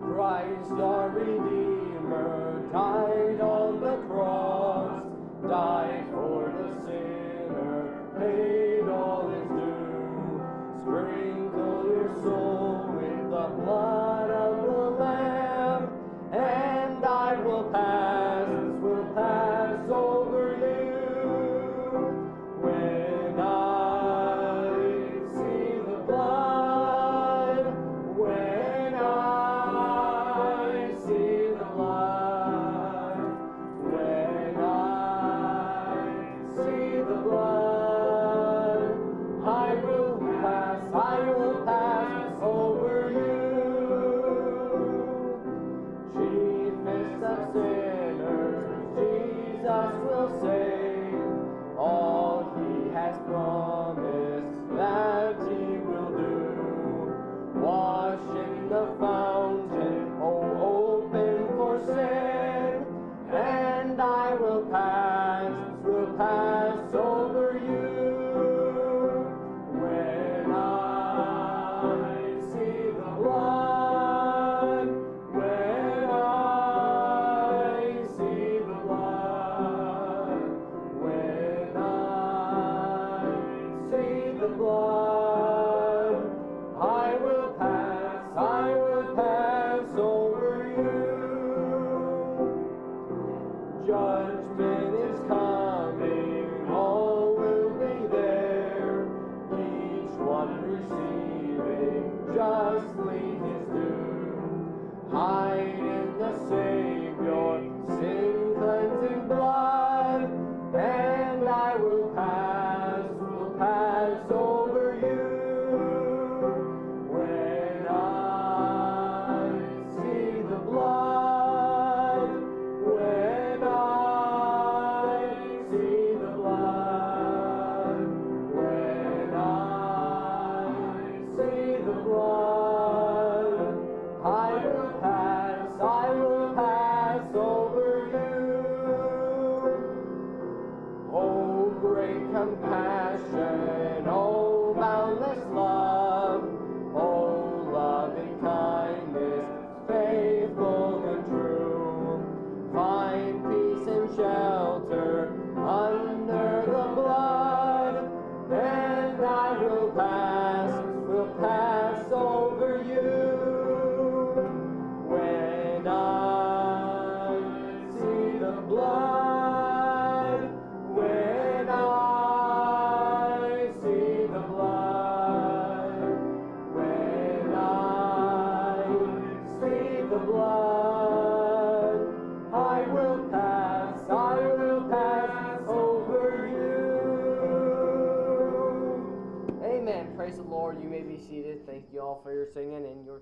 Christ 0.00 0.70
our 0.72 1.08
Redeemer 1.10 1.59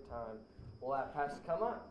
time. 0.09 0.39
We'll 0.81 0.97
have 0.97 1.13
Pastor 1.15 1.39
come 1.47 1.63
up. 1.63 1.91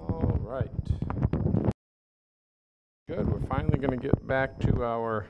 All 0.00 0.38
right. 0.40 0.70
Good. 3.08 3.28
We're 3.28 3.46
finally 3.48 3.78
going 3.78 3.98
to 3.98 4.06
get 4.06 4.26
back 4.26 4.58
to 4.60 4.84
our 4.84 5.26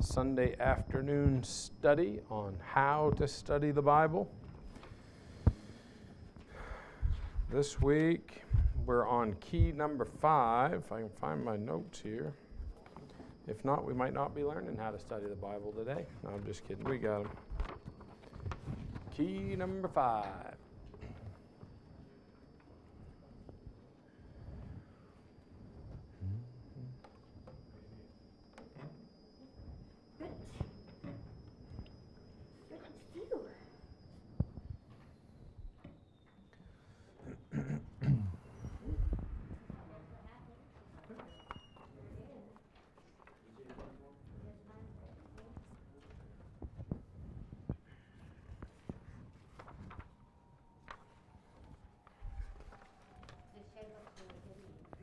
Sunday 0.00 0.56
afternoon 0.58 1.42
study 1.42 2.20
on 2.30 2.56
how 2.64 3.12
to 3.18 3.28
study 3.28 3.72
the 3.72 3.82
Bible. 3.82 4.30
This 7.50 7.80
week, 7.80 8.42
we're 8.86 9.06
on 9.06 9.34
key 9.40 9.72
number 9.72 10.06
five. 10.06 10.72
If 10.72 10.92
I 10.92 11.00
can 11.00 11.10
find 11.20 11.44
my 11.44 11.56
notes 11.56 12.00
here. 12.00 12.32
If 13.48 13.64
not, 13.64 13.84
we 13.84 13.94
might 13.94 14.14
not 14.14 14.34
be 14.34 14.44
learning 14.44 14.76
how 14.76 14.90
to 14.90 14.98
study 14.98 15.26
the 15.28 15.34
Bible 15.34 15.72
today. 15.76 16.06
No, 16.22 16.30
I'm 16.30 16.44
just 16.44 16.66
kidding. 16.66 16.84
We 16.84 16.98
got 16.98 17.24
them. 17.24 17.30
Key 19.16 19.56
number 19.56 19.88
five. 19.88 20.59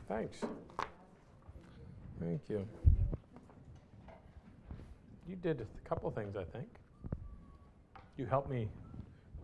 Thanks. 0.07 0.37
Thank 2.19 2.41
you. 2.49 2.65
You 5.27 5.35
did 5.35 5.61
a 5.61 5.89
couple 5.89 6.09
things, 6.11 6.37
I 6.37 6.45
think. 6.45 6.67
You 8.17 8.25
helped 8.25 8.49
me 8.49 8.69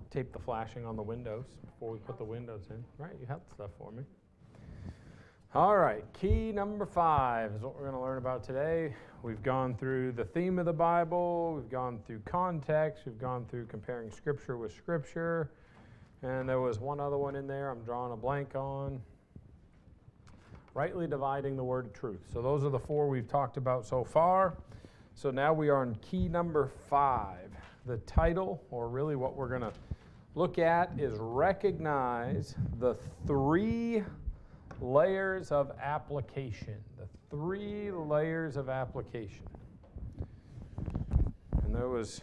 tape 0.10 0.31
the 0.31 0.39
flashing 0.39 0.86
on 0.86 0.95
the 0.95 1.01
windows 1.01 1.45
before 1.65 1.92
we 1.92 2.00
put 2.00 2.18
the 2.18 2.24
windows 2.24 2.68
in. 2.69 2.83
Right, 2.98 3.13
you 3.19 3.25
helped 3.27 3.54
stuff 3.54 3.71
for 3.77 3.92
me. 3.92 4.04
All 5.54 5.77
right, 5.77 6.04
key 6.13 6.51
number 6.51 6.86
five 6.86 7.51
is 7.51 7.62
what 7.62 7.75
we're 7.75 7.81
going 7.81 7.94
to 7.94 8.00
learn 8.01 8.18
about 8.18 8.44
today. 8.44 8.95
We've 9.21 9.44
gone 9.44 9.75
through 9.75 10.13
the 10.13 10.25
theme 10.25 10.57
of 10.57 10.65
the 10.65 10.74
Bible, 10.74 11.54
we've 11.56 11.69
gone 11.69 12.00
through 12.07 12.21
context, 12.25 13.04
we've 13.06 13.19
gone 13.19 13.45
through 13.50 13.68
comparing 13.68 14.10
Scripture 14.10 14.57
with 14.57 14.74
Scripture, 14.74 15.51
And 16.24 16.48
there 16.48 16.62
was 16.62 16.80
one 16.80 17.00
other 17.00 17.18
one 17.18 17.36
in 17.36 17.48
there 17.48 17.69
I'm 17.69 17.83
drawing 17.83 18.13
a 18.13 18.18
blank 18.18 18.56
on. 18.56 19.01
Rightly 20.74 21.08
dividing 21.08 21.56
the 21.56 21.64
word 21.64 21.86
of 21.86 21.94
truth. 21.94 22.22
So 22.34 22.42
those 22.42 22.64
are 22.64 22.70
the 22.70 22.80
four 22.80 23.08
we've 23.08 23.28
talked 23.28 23.58
about 23.58 23.86
so 23.86 24.04
far. 24.04 24.58
So 25.14 25.30
now 25.30 25.54
we 25.54 25.70
are 25.70 25.81
on 25.81 25.96
key 26.02 26.28
number 26.28 26.72
five. 26.90 27.52
The 27.86 27.98
title, 27.98 28.64
or 28.72 28.88
really 28.90 29.16
what 29.16 29.36
we're 29.36 29.50
going 29.50 29.62
to 29.62 29.74
look 30.34 30.58
at, 30.58 30.92
is 30.98 31.14
recognize 31.20 32.56
the 32.80 32.96
three 33.28 34.04
layers 34.81 35.52
of 35.52 35.72
application. 35.80 36.78
The 36.98 37.08
three 37.30 37.92
layers 37.92 38.58
of 38.58 38.70
application. 38.70 39.48
And 41.64 41.75
there 41.75 41.90
was 41.90 42.22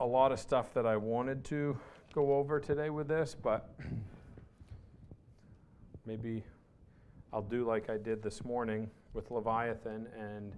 a 0.00 0.06
lot 0.06 0.32
of 0.32 0.40
stuff 0.40 0.72
that 0.72 0.86
I 0.86 0.96
wanted 0.96 1.44
to 1.46 1.76
go 2.14 2.34
over 2.34 2.58
today 2.58 2.88
with 2.88 3.08
this, 3.08 3.36
but 3.40 3.74
maybe 6.10 6.42
I'll 7.32 7.40
do 7.40 7.64
like 7.64 7.88
I 7.88 7.96
did 7.96 8.20
this 8.20 8.44
morning 8.44 8.90
with 9.14 9.30
Leviathan 9.30 10.08
and 10.18 10.52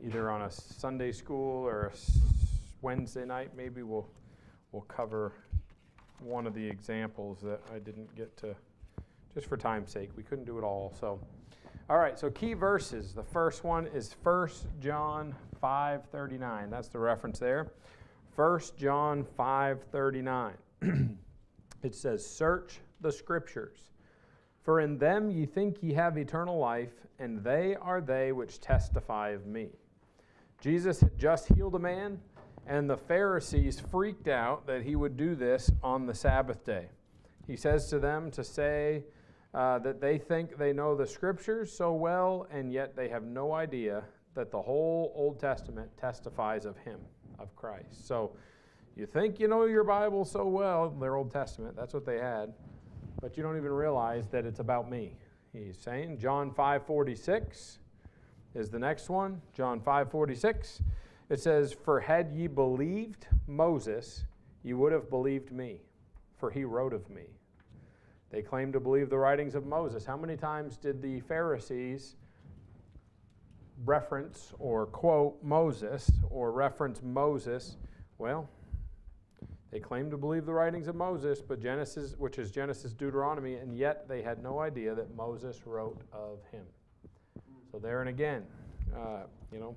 either 0.00 0.30
on 0.30 0.42
a 0.42 0.50
Sunday 0.52 1.10
school 1.10 1.66
or 1.66 1.86
a 1.86 1.98
Wednesday 2.80 3.24
night, 3.24 3.50
maybe 3.56 3.82
we'll, 3.82 4.06
we'll 4.70 4.82
cover 4.82 5.32
one 6.20 6.46
of 6.46 6.54
the 6.54 6.64
examples 6.64 7.40
that 7.40 7.60
I 7.74 7.80
didn't 7.80 8.14
get 8.14 8.36
to, 8.36 8.54
just 9.34 9.48
for 9.48 9.56
time's 9.56 9.90
sake. 9.90 10.10
We 10.16 10.22
couldn't 10.22 10.44
do 10.44 10.56
it 10.56 10.62
all. 10.62 10.94
So, 11.00 11.18
all 11.88 11.98
right, 11.98 12.16
so 12.16 12.30
key 12.30 12.54
verses. 12.54 13.12
The 13.12 13.24
first 13.24 13.64
one 13.64 13.88
is 13.88 14.14
1 14.22 14.50
John 14.80 15.34
5.39. 15.60 16.70
That's 16.70 16.86
the 16.86 17.00
reference 17.00 17.40
there. 17.40 17.72
1 18.36 18.60
John 18.78 19.26
5:39. 19.36 20.52
it 21.82 21.94
says, 21.96 22.24
"Search 22.24 22.78
the 23.00 23.10
scriptures, 23.10 23.90
for 24.62 24.80
in 24.80 24.98
them 24.98 25.30
ye 25.30 25.46
think 25.46 25.82
ye 25.82 25.92
have 25.94 26.18
eternal 26.18 26.58
life, 26.58 26.92
and 27.18 27.42
they 27.42 27.76
are 27.76 28.00
they 28.00 28.32
which 28.32 28.60
testify 28.60 29.30
of 29.30 29.46
me." 29.46 29.70
Jesus 30.60 31.00
had 31.00 31.16
just 31.18 31.48
healed 31.48 31.74
a 31.74 31.78
man, 31.78 32.20
and 32.66 32.88
the 32.88 32.96
Pharisees 32.96 33.80
freaked 33.80 34.28
out 34.28 34.66
that 34.66 34.82
he 34.82 34.94
would 34.96 35.16
do 35.16 35.34
this 35.34 35.70
on 35.82 36.06
the 36.06 36.14
Sabbath 36.14 36.64
day. 36.64 36.88
He 37.46 37.56
says 37.56 37.88
to 37.88 37.98
them 37.98 38.30
to 38.32 38.44
say 38.44 39.04
uh, 39.54 39.78
that 39.80 40.00
they 40.00 40.18
think 40.18 40.56
they 40.56 40.72
know 40.72 40.94
the 40.94 41.06
scriptures 41.06 41.72
so 41.72 41.92
well, 41.94 42.46
and 42.50 42.72
yet 42.72 42.94
they 42.94 43.08
have 43.08 43.24
no 43.24 43.52
idea 43.52 44.04
that 44.34 44.50
the 44.50 44.62
whole 44.62 45.12
Old 45.16 45.40
Testament 45.40 45.90
testifies 45.96 46.64
of 46.64 46.76
him 46.78 47.00
of 47.38 47.54
Christ. 47.56 48.06
So 48.06 48.36
you 48.94 49.06
think 49.06 49.40
you 49.40 49.48
know 49.48 49.64
your 49.64 49.84
Bible 49.84 50.24
so 50.24 50.46
well, 50.46 50.90
their 50.90 51.16
Old 51.16 51.32
Testament, 51.32 51.74
that's 51.74 51.94
what 51.94 52.06
they 52.06 52.18
had, 52.18 52.52
but 53.20 53.36
you 53.36 53.42
don't 53.42 53.56
even 53.56 53.72
realize 53.72 54.28
that 54.28 54.44
it's 54.44 54.60
about 54.60 54.90
me. 54.90 55.16
He's 55.52 55.78
saying 55.78 56.18
John 56.18 56.50
5:46 56.50 57.78
is 58.54 58.70
the 58.70 58.78
next 58.78 59.08
one. 59.08 59.42
John 59.52 59.80
5:46. 59.80 60.82
It 61.28 61.40
says, 61.40 61.72
"For 61.72 62.00
had 62.00 62.32
ye 62.32 62.46
believed 62.46 63.28
Moses, 63.46 64.24
ye 64.62 64.72
would 64.72 64.92
have 64.92 65.08
believed 65.08 65.52
me, 65.52 65.82
for 66.36 66.50
he 66.50 66.64
wrote 66.64 66.92
of 66.92 67.08
me." 67.08 67.28
They 68.30 68.42
claim 68.42 68.72
to 68.72 68.80
believe 68.80 69.10
the 69.10 69.18
writings 69.18 69.54
of 69.54 69.66
Moses. 69.66 70.04
How 70.06 70.16
many 70.16 70.36
times 70.36 70.76
did 70.76 71.02
the 71.02 71.20
Pharisees 71.20 72.16
reference 73.84 74.54
or 74.58 74.86
quote 74.86 75.42
Moses 75.42 76.10
or 76.30 76.52
reference 76.52 77.02
Moses, 77.02 77.76
well, 78.18 78.48
they 79.70 79.78
claim 79.78 80.10
to 80.10 80.16
believe 80.16 80.46
the 80.46 80.52
writings 80.52 80.88
of 80.88 80.96
Moses, 80.96 81.40
but 81.40 81.60
Genesis, 81.60 82.14
which 82.18 82.38
is 82.38 82.50
Genesis, 82.50 82.92
Deuteronomy, 82.92 83.54
and 83.54 83.76
yet 83.76 84.08
they 84.08 84.20
had 84.20 84.42
no 84.42 84.58
idea 84.58 84.94
that 84.94 85.14
Moses 85.14 85.64
wrote 85.64 86.00
of 86.12 86.40
him. 86.50 86.64
So 87.70 87.78
there 87.78 88.00
and 88.00 88.08
again, 88.08 88.44
uh, 88.96 89.22
you 89.52 89.60
know, 89.60 89.76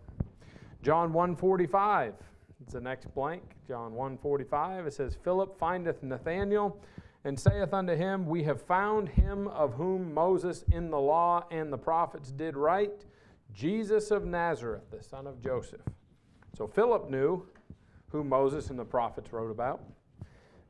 John 0.81 1.13
1:45. 1.13 2.15
It's 2.61 2.73
the 2.73 2.81
next 2.81 3.13
blank. 3.13 3.43
John 3.67 3.93
1:45. 3.93 4.87
It 4.87 4.93
says, 4.93 5.15
"Philip 5.15 5.57
findeth 5.57 6.01
Nathanael, 6.01 6.79
and 7.23 7.39
saith 7.39 7.73
unto 7.73 7.93
him, 7.93 8.25
We 8.25 8.43
have 8.43 8.61
found 8.61 9.09
him 9.09 9.47
of 9.49 9.75
whom 9.75 10.13
Moses 10.13 10.63
in 10.63 10.89
the 10.89 10.99
law 10.99 11.45
and 11.51 11.71
the 11.71 11.77
prophets 11.77 12.31
did 12.31 12.57
write." 12.57 13.05
Jesus 13.51 14.09
of 14.09 14.25
Nazareth, 14.25 14.89
the 14.89 15.03
son 15.03 15.27
of 15.27 15.39
Joseph. 15.39 15.81
So 16.55 16.65
Philip 16.65 17.09
knew 17.09 17.47
who 18.13 18.23
Moses 18.23 18.69
and 18.69 18.77
the 18.77 18.85
prophets 18.85 19.33
wrote 19.33 19.49
about. 19.49 19.81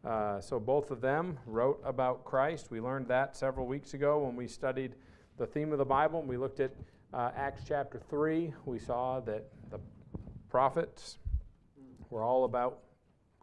Uh, 0.04 0.40
so 0.40 0.60
both 0.60 0.92
of 0.92 1.02
them 1.02 1.38
wrote 1.46 1.80
about 1.86 2.24
Christ. 2.24 2.72
We 2.72 2.80
learned 2.80 3.08
that 3.10 3.36
several 3.36 3.68
weeks 3.68 3.94
ago 3.94 4.26
when 4.26 4.36
we 4.38 4.48
studied 4.48 4.96
the 5.38 5.46
theme 5.46 5.74
of 5.74 5.78
the 5.78 5.86
Bible. 5.86 6.22
We 6.22 6.38
looked 6.38 6.62
at 6.62 6.72
uh, 7.14 7.32
Acts 7.36 7.64
chapter 7.68 8.00
3. 8.10 8.54
We 8.66 8.80
saw 8.80 9.20
that 9.22 9.44
the 9.70 9.80
prophets 10.50 11.18
were 12.10 12.24
all 12.24 12.46
about 12.46 12.80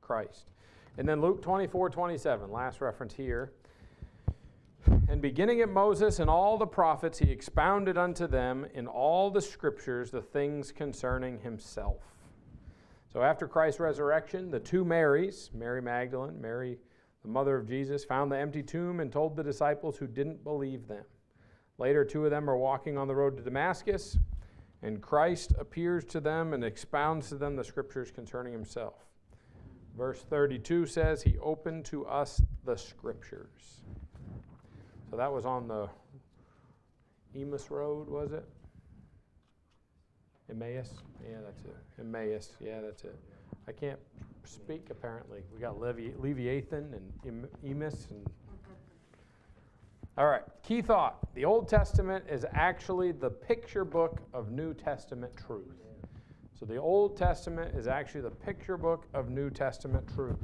Christ. 0.00 0.49
And 0.96 1.06
then 1.06 1.20
Luke 1.20 1.43
24 1.43 1.91
27, 1.91 2.50
last 2.50 2.81
reference 2.81 3.12
here. 3.12 3.53
And 5.11 5.20
beginning 5.20 5.61
at 5.61 5.69
Moses 5.69 6.20
and 6.20 6.31
all 6.31 6.56
the 6.56 6.67
prophets, 6.67 7.19
he 7.19 7.31
expounded 7.31 7.99
unto 7.99 8.26
them 8.26 8.67
in 8.73 8.87
all 8.87 9.31
the 9.31 9.43
scriptures 9.43 10.11
the 10.11 10.23
things 10.23 10.73
concerning 10.73 11.41
himself. 11.41 11.98
So 13.12 13.22
after 13.22 13.48
Christ's 13.48 13.81
resurrection, 13.81 14.50
the 14.50 14.60
two 14.60 14.84
Marys, 14.84 15.50
Mary 15.52 15.82
Magdalene, 15.82 16.40
Mary, 16.40 16.79
the 17.22 17.29
mother 17.29 17.56
of 17.56 17.69
Jesus, 17.69 18.05
found 18.05 18.31
the 18.31 18.38
empty 18.38 18.62
tomb 18.62 19.00
and 19.00 19.12
told 19.12 19.34
the 19.34 19.43
disciples 19.43 19.96
who 19.96 20.06
didn't 20.06 20.44
believe 20.44 20.86
them. 20.86 21.05
Later, 21.79 22.05
two 22.05 22.24
of 22.24 22.31
them 22.31 22.48
are 22.48 22.56
walking 22.56 22.96
on 22.96 23.08
the 23.08 23.14
road 23.14 23.36
to 23.36 23.43
Damascus, 23.43 24.17
and 24.82 25.02
Christ 25.02 25.52
appears 25.58 26.05
to 26.05 26.20
them 26.20 26.52
and 26.52 26.62
expounds 26.62 27.31
to 27.31 27.36
them 27.36 27.56
the 27.56 27.64
scriptures 27.64 28.10
concerning 28.10 28.52
himself. 28.52 28.94
Verse 29.96 30.20
32 30.22 30.86
says, 30.86 31.22
He 31.22 31.36
opened 31.38 31.84
to 31.86 32.06
us 32.06 32.40
the 32.64 32.76
scriptures. 32.76 33.81
So 35.10 35.17
that 35.17 35.32
was 35.32 35.44
on 35.44 35.67
the 35.67 35.88
Emmaus 37.34 37.70
Road, 37.70 38.08
was 38.08 38.32
it? 38.32 38.44
Emmaus? 40.50 40.90
Yeah, 41.22 41.38
that's 41.44 41.64
it. 41.64 41.76
Emmaus. 42.00 42.50
Yeah, 42.60 42.80
that's 42.80 43.04
it. 43.04 43.16
I 43.69 43.72
can't 43.72 43.98
speak 44.44 44.88
apparently. 44.90 45.42
We 45.54 45.60
got 45.60 45.80
Levi- 45.80 46.16
Leviathan 46.19 46.94
and 47.24 47.46
Emmaus 47.64 48.08
and 48.10 48.26
all 50.19 50.26
right, 50.26 50.42
key 50.62 50.82
thought. 50.82 51.19
The 51.34 51.44
Old 51.44 51.69
Testament 51.69 52.24
is 52.28 52.44
actually 52.52 53.12
the 53.12 53.30
picture 53.30 53.84
book 53.84 54.20
of 54.34 54.50
New 54.50 54.74
Testament 54.74 55.32
truth. 55.36 55.76
So 56.58 56.66
the 56.66 56.76
Old 56.76 57.16
Testament 57.16 57.74
is 57.74 57.86
actually 57.86 58.20
the 58.20 58.30
picture 58.30 58.76
book 58.76 59.06
of 59.14 59.30
New 59.30 59.48
Testament 59.48 60.06
truth. 60.14 60.36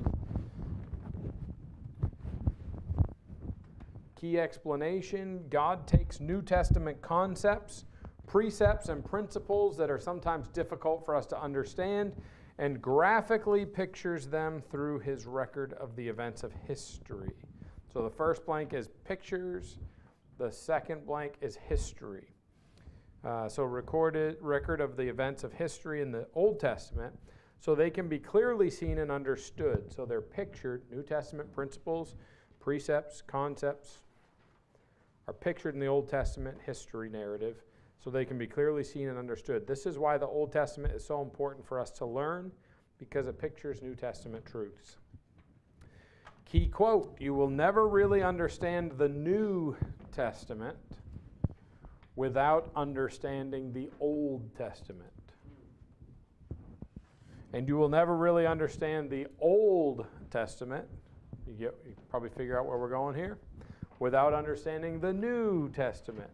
Key 4.18 4.38
explanation 4.38 5.44
God 5.50 5.86
takes 5.86 6.20
New 6.20 6.40
Testament 6.40 7.02
concepts, 7.02 7.84
precepts, 8.26 8.88
and 8.88 9.04
principles 9.04 9.76
that 9.76 9.90
are 9.90 9.98
sometimes 9.98 10.48
difficult 10.48 11.04
for 11.04 11.14
us 11.14 11.26
to 11.26 11.40
understand 11.40 12.12
and 12.58 12.80
graphically 12.80 13.66
pictures 13.66 14.26
them 14.26 14.62
through 14.70 14.98
his 15.00 15.26
record 15.26 15.74
of 15.74 15.94
the 15.94 16.08
events 16.08 16.42
of 16.42 16.52
history. 16.66 17.34
So 17.92 18.02
the 18.02 18.10
first 18.10 18.46
blank 18.46 18.72
is 18.72 18.88
pictures, 19.04 19.78
the 20.38 20.50
second 20.50 21.06
blank 21.06 21.34
is 21.40 21.56
history. 21.56 22.28
Uh, 23.24 23.48
so 23.48 23.64
recorded 23.64 24.36
record 24.40 24.80
of 24.80 24.96
the 24.96 25.02
events 25.02 25.44
of 25.44 25.52
history 25.52 26.00
in 26.00 26.12
the 26.12 26.26
Old 26.34 26.60
Testament 26.60 27.18
so 27.58 27.74
they 27.74 27.90
can 27.90 28.08
be 28.08 28.18
clearly 28.18 28.70
seen 28.70 28.98
and 28.98 29.10
understood. 29.10 29.92
So 29.94 30.04
they're 30.04 30.20
pictured, 30.20 30.82
New 30.90 31.02
Testament 31.02 31.52
principles, 31.52 32.14
precepts, 32.60 33.22
concepts, 33.22 34.02
are 35.26 35.34
pictured 35.34 35.74
in 35.74 35.80
the 35.80 35.86
Old 35.86 36.08
Testament 36.08 36.58
history 36.64 37.08
narrative 37.08 37.64
so 38.02 38.10
they 38.10 38.24
can 38.24 38.38
be 38.38 38.46
clearly 38.46 38.84
seen 38.84 39.08
and 39.08 39.18
understood. 39.18 39.66
This 39.66 39.86
is 39.86 39.98
why 39.98 40.18
the 40.18 40.26
Old 40.26 40.52
Testament 40.52 40.94
is 40.94 41.04
so 41.04 41.22
important 41.22 41.66
for 41.66 41.80
us 41.80 41.90
to 41.92 42.06
learn 42.06 42.52
because 42.98 43.26
it 43.26 43.38
pictures 43.38 43.82
New 43.82 43.94
Testament 43.94 44.44
truths. 44.46 44.96
Key 46.44 46.66
quote 46.66 47.16
You 47.20 47.34
will 47.34 47.50
never 47.50 47.88
really 47.88 48.22
understand 48.22 48.92
the 48.92 49.08
New 49.08 49.76
Testament 50.12 50.76
without 52.14 52.70
understanding 52.74 53.72
the 53.72 53.90
Old 54.00 54.54
Testament. 54.56 55.10
And 57.52 57.68
you 57.68 57.76
will 57.76 57.88
never 57.88 58.16
really 58.16 58.46
understand 58.46 59.10
the 59.10 59.26
Old 59.40 60.06
Testament. 60.30 60.86
You, 61.46 61.54
get, 61.54 61.74
you 61.86 61.94
probably 62.08 62.30
figure 62.30 62.58
out 62.58 62.66
where 62.66 62.78
we're 62.78 62.90
going 62.90 63.14
here 63.14 63.38
without 63.98 64.34
understanding 64.34 65.00
the 65.00 65.12
New 65.12 65.70
Testament. 65.70 66.30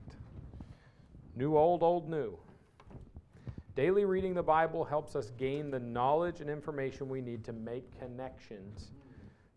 New, 1.34 1.56
old, 1.56 1.82
old, 1.82 2.08
new. 2.08 2.38
Daily 3.74 4.04
reading 4.04 4.34
the 4.34 4.42
Bible 4.42 4.84
helps 4.84 5.16
us 5.16 5.30
gain 5.38 5.70
the 5.70 5.78
knowledge 5.78 6.40
and 6.40 6.50
information 6.50 7.08
we 7.08 7.22
need 7.22 7.42
to 7.44 7.52
make 7.52 7.98
connections 7.98 8.90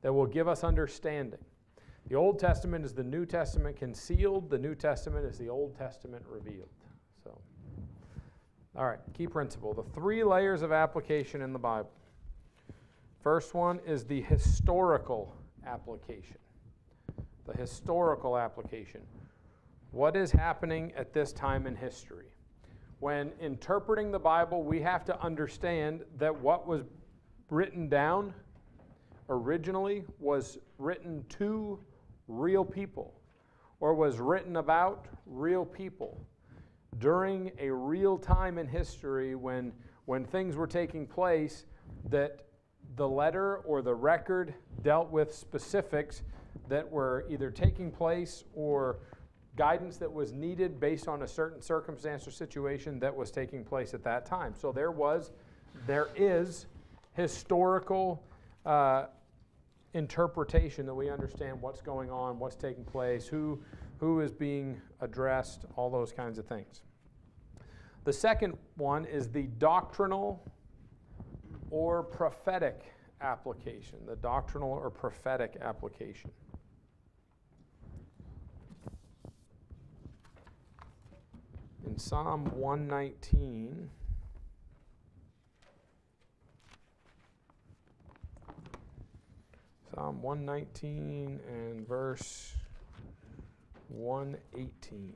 that 0.01 0.13
will 0.13 0.25
give 0.25 0.47
us 0.47 0.63
understanding. 0.63 1.39
The 2.07 2.15
Old 2.15 2.39
Testament 2.39 2.85
is 2.85 2.93
the 2.93 3.03
New 3.03 3.25
Testament 3.25 3.75
concealed, 3.75 4.49
the 4.49 4.57
New 4.57 4.75
Testament 4.75 5.25
is 5.25 5.37
the 5.37 5.49
Old 5.49 5.75
Testament 5.77 6.23
revealed. 6.29 6.69
So, 7.23 7.37
all 8.77 8.85
right, 8.85 8.99
key 9.13 9.27
principle 9.27 9.73
the 9.73 9.83
three 9.83 10.23
layers 10.23 10.61
of 10.61 10.71
application 10.71 11.41
in 11.41 11.51
the 11.51 11.59
Bible. 11.59 11.91
First 13.21 13.53
one 13.55 13.79
is 13.85 14.05
the 14.05 14.21
historical 14.21 15.35
application. 15.65 16.37
The 17.47 17.53
historical 17.53 18.37
application. 18.37 19.01
What 19.95 20.17
is 20.17 20.29
happening 20.29 20.91
at 20.97 21.13
this 21.13 21.31
time 21.31 21.65
in 21.65 21.73
history? 21.73 22.25
When 22.99 23.31
interpreting 23.39 24.11
the 24.11 24.19
Bible, 24.19 24.61
we 24.61 24.81
have 24.81 25.05
to 25.05 25.17
understand 25.21 26.03
that 26.17 26.37
what 26.37 26.67
was 26.67 26.81
written 27.49 27.87
down 27.87 28.33
originally 29.29 30.03
was 30.19 30.57
written 30.79 31.23
to 31.29 31.79
real 32.27 32.65
people 32.65 33.13
or 33.79 33.93
was 33.93 34.19
written 34.19 34.57
about 34.57 35.07
real 35.25 35.63
people 35.63 36.19
during 36.99 37.53
a 37.57 37.71
real 37.71 38.17
time 38.17 38.57
in 38.57 38.67
history 38.67 39.33
when, 39.33 39.71
when 40.03 40.25
things 40.25 40.57
were 40.57 40.67
taking 40.67 41.07
place 41.07 41.63
that 42.09 42.47
the 42.97 43.07
letter 43.07 43.59
or 43.59 43.81
the 43.81 43.95
record 43.95 44.55
dealt 44.81 45.09
with 45.09 45.33
specifics 45.33 46.21
that 46.67 46.91
were 46.91 47.25
either 47.29 47.49
taking 47.49 47.89
place 47.89 48.43
or 48.53 48.97
guidance 49.55 49.97
that 49.97 50.11
was 50.11 50.31
needed 50.31 50.79
based 50.79 51.07
on 51.07 51.21
a 51.21 51.27
certain 51.27 51.61
circumstance 51.61 52.27
or 52.27 52.31
situation 52.31 52.99
that 52.99 53.15
was 53.15 53.31
taking 53.31 53.63
place 53.63 53.93
at 53.93 54.03
that 54.03 54.25
time. 54.25 54.53
So 54.55 54.71
there 54.71 54.91
was, 54.91 55.31
there 55.87 56.09
is 56.15 56.65
historical 57.13 58.23
uh, 58.65 59.05
interpretation 59.93 60.85
that 60.85 60.93
we 60.93 61.09
understand 61.09 61.61
what's 61.61 61.81
going 61.81 62.11
on, 62.11 62.37
what's 62.37 62.55
taking 62.55 62.83
place, 62.83 63.27
who, 63.27 63.59
who 63.97 64.19
is 64.19 64.33
being 64.33 64.79
addressed, 64.99 65.65
all 65.75 65.89
those 65.89 66.11
kinds 66.11 66.37
of 66.37 66.45
things. 66.45 66.81
The 68.03 68.13
second 68.13 68.57
one 68.75 69.05
is 69.05 69.29
the 69.29 69.43
doctrinal 69.57 70.51
or 71.71 72.03
prophetic 72.03 72.83
application. 73.21 73.99
The 74.05 74.17
doctrinal 74.17 74.71
or 74.71 74.89
prophetic 74.89 75.57
application. 75.61 76.29
In 81.95 81.99
Psalm 81.99 82.43
119, 82.57 83.89
Psalm 89.93 90.21
119 90.21 91.39
and 91.47 91.87
verse 91.87 92.51
118. 93.87 95.13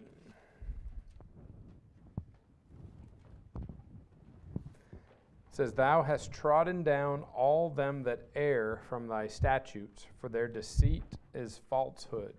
says, 5.51 5.73
Thou 5.73 6.01
hast 6.01 6.31
trodden 6.31 6.83
down 6.83 7.25
all 7.35 7.69
them 7.69 8.03
that 8.03 8.29
err 8.35 8.79
from 8.87 9.09
thy 9.09 9.27
statutes, 9.27 10.05
for 10.21 10.29
their 10.29 10.47
deceit 10.47 11.03
is 11.33 11.59
falsehood. 11.69 12.35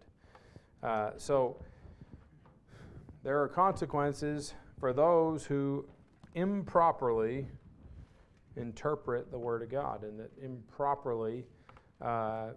Uh, 0.83 1.11
so 1.19 1.59
there 3.23 3.41
are 3.41 3.49
consequences 3.49 4.55
for 4.79 4.93
those 4.93 5.45
who 5.45 5.87
improperly 6.35 7.49
interpret 8.57 9.31
the 9.31 9.39
Word 9.39 9.63
of 9.63 9.71
God 9.71 10.05
and 10.05 10.19
that 10.19 10.31
improperly 10.43 11.45
uh, 12.01 12.51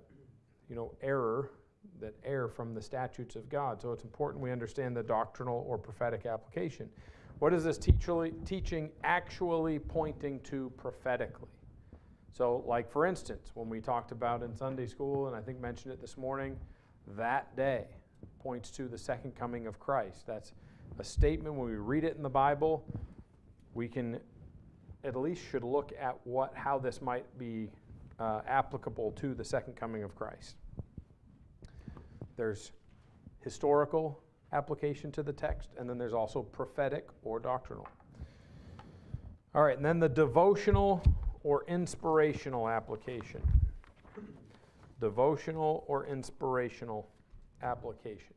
you 0.70 0.76
know, 0.76 0.94
error 1.02 1.52
that 2.00 2.16
err 2.24 2.48
from 2.48 2.74
the 2.74 2.82
statutes 2.82 3.36
of 3.36 3.50
God. 3.50 3.82
So 3.82 3.92
it's 3.92 4.04
important 4.04 4.42
we 4.42 4.52
understand 4.52 4.96
the 4.96 5.04
doctrinal 5.04 5.66
or 5.68 5.78
prophetic 5.78 6.26
application. 6.26 6.90
What 7.40 7.54
is 7.54 7.64
this 7.64 7.78
teaching 7.78 8.90
actually 9.04 9.80
pointing 9.80 10.40
to 10.42 10.72
prophetically? 10.78 11.50
So, 12.32 12.64
like 12.66 12.90
for 12.90 13.06
instance, 13.06 13.52
when 13.54 13.70
we 13.70 13.82
talked 13.82 14.12
about 14.12 14.44
in 14.44 14.56
Sunday 14.56 14.88
school, 14.88 15.28
and 15.28 15.36
I 15.36 15.42
think 15.42 15.60
mentioned 15.60 15.94
it 15.94 16.00
this 16.00 16.18
morning, 16.18 16.58
that 17.16 17.56
day 17.56 17.86
points 18.40 18.70
to 18.72 18.88
the 18.88 18.98
second 18.98 19.36
coming 19.36 19.68
of 19.68 19.80
Christ. 19.80 20.28
That's 20.28 20.54
a 21.00 21.04
statement 21.04 21.56
when 21.56 21.68
we 21.68 21.76
read 21.76 22.04
it 22.04 22.16
in 22.16 22.24
the 22.24 22.30
Bible, 22.30 22.86
we 23.74 23.88
can 23.88 24.20
at 25.04 25.16
least 25.16 25.42
should 25.50 25.64
look 25.64 25.92
at 26.00 26.18
what 26.24 26.54
how 26.56 26.78
this 26.80 27.02
might 27.02 27.26
be 27.38 27.70
uh, 28.20 28.42
applicable 28.48 29.12
to 29.12 29.34
the 29.34 29.44
second 29.44 29.76
coming 29.76 30.04
of 30.04 30.16
Christ. 30.16 30.56
There's 32.38 32.72
historical 33.42 34.22
application 34.52 35.12
to 35.12 35.24
the 35.24 35.34
text, 35.34 35.70
and 35.78 35.90
then 35.90 35.98
there's 35.98 36.14
also 36.14 36.42
prophetic 36.42 37.10
or 37.24 37.40
doctrinal. 37.40 37.88
All 39.56 39.64
right, 39.64 39.76
and 39.76 39.86
then 39.86 40.00
the 40.00 40.10
devotional 40.10 41.04
or 41.44 41.64
inspirational 41.68 42.70
application. 42.70 43.42
Devotional 45.00 45.84
or 45.88 46.06
inspirational 46.06 47.10
application. 47.64 48.34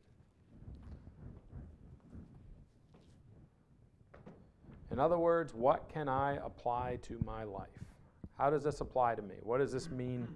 In 4.91 5.01
other 5.01 5.19
words, 5.19 5.53
what 5.53 5.89
can 5.89 6.09
I 6.09 6.37
apply 6.37 6.99
to 7.03 7.21
my 7.27 7.43
life? 7.43 7.67
How 8.39 8.51
does 8.51 8.63
this 8.63 8.81
apply 8.81 9.17
to 9.17 9.23
me? 9.23 9.35
What 9.43 9.59
does 9.59 9.73
this 9.73 9.91
mean 9.91 10.29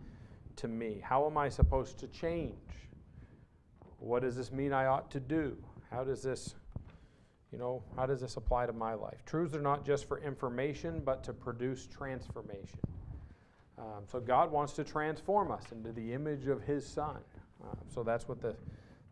to 0.57 0.69
me? 0.69 1.01
How 1.03 1.27
am 1.27 1.39
I 1.39 1.49
supposed 1.49 1.99
to 2.01 2.09
change? 2.09 2.57
What 3.99 4.23
does 4.23 4.37
this 4.37 4.51
mean 4.51 4.73
I 4.73 4.87
ought 4.87 5.11
to 5.13 5.21
do? 5.21 5.57
How 5.91 6.05
does 6.05 6.23
this, 6.23 6.55
you 7.53 7.59
know, 7.59 7.83
how 7.97 8.07
does 8.07 8.21
this 8.21 8.37
apply 8.37 8.67
to 8.67 8.73
my 8.73 8.95
life? 8.95 9.25
Truths 9.25 9.55
are 9.55 9.63
not 9.63 9.85
just 9.85 10.09
for 10.09 10.19
information, 10.19 11.03
but 11.05 11.23
to 11.25 11.33
produce 11.33 11.87
transformation. 11.87 12.81
Um, 13.79 14.05
so 14.11 14.21
God 14.21 14.51
wants 14.51 14.73
to 14.75 14.85
transform 14.85 15.51
us 15.51 15.65
into 15.73 15.93
the 15.93 16.13
image 16.13 16.49
of 16.49 16.63
His 16.63 16.87
Son. 16.87 17.17
Uh, 17.63 17.75
so 17.93 18.03
that's 18.03 18.29
what 18.29 18.41
the, 18.41 18.55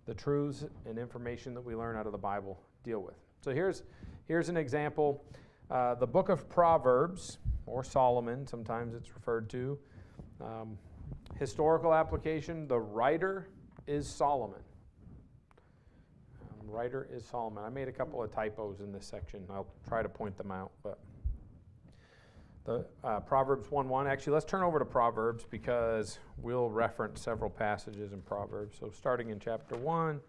the 0.09 0.15
truths 0.15 0.65
and 0.87 0.99
information 0.99 1.55
that 1.55 1.61
we 1.61 1.77
learn 1.77 1.95
out 1.95 2.07
of 2.07 2.13
the 2.13 2.19
Bible 2.19 2.59
deal 2.83 3.01
with. 3.01 3.15
So 3.45 3.53
here's, 3.53 3.85
here's 4.27 4.49
an 4.49 4.57
example. 4.57 5.23
Uh, 5.71 5.95
the 5.95 6.07
book 6.07 6.31
of 6.31 6.49
Proverbs, 6.49 7.39
or 7.67 7.85
Solomon, 7.85 8.47
sometimes 8.47 8.95
it's 8.95 9.15
referred 9.15 9.49
to. 9.51 9.79
Um, 10.41 10.79
historical 11.39 11.95
application, 11.95 12.67
the 12.67 12.81
writer 12.81 13.49
is 13.87 14.09
Solomon 14.09 14.63
writer 16.71 17.09
is 17.13 17.25
Solomon. 17.25 17.65
I 17.65 17.71
made 17.71 17.89
a 17.89 17.93
couple 17.93 18.23
of 18.23 18.33
typos 18.33 18.81
in 18.81 18.93
this 18.93 19.07
section. 19.07 19.45
I'll 19.51 19.67
try 19.89 20.03
to 20.03 20.09
point 20.09 20.37
them 20.37 20.51
out. 20.51 20.71
But 20.83 20.99
the 22.69 22.85
uh, 23.03 23.21
Proverbs 23.21 23.71
1 23.71 23.89
1. 23.89 24.07
Actually, 24.07 24.35
let's 24.35 24.45
turn 24.45 24.63
over 24.63 24.79
to 24.79 24.85
Proverbs 24.85 25.45
because 25.49 26.19
we'll 26.37 26.69
reference 26.69 27.21
several 27.21 27.51
passages 27.51 28.13
in 28.13 28.21
Proverbs. 28.21 28.77
So, 28.79 28.91
starting 28.91 29.31
in 29.31 29.41
chapter 29.41 29.77
1. 29.77 30.21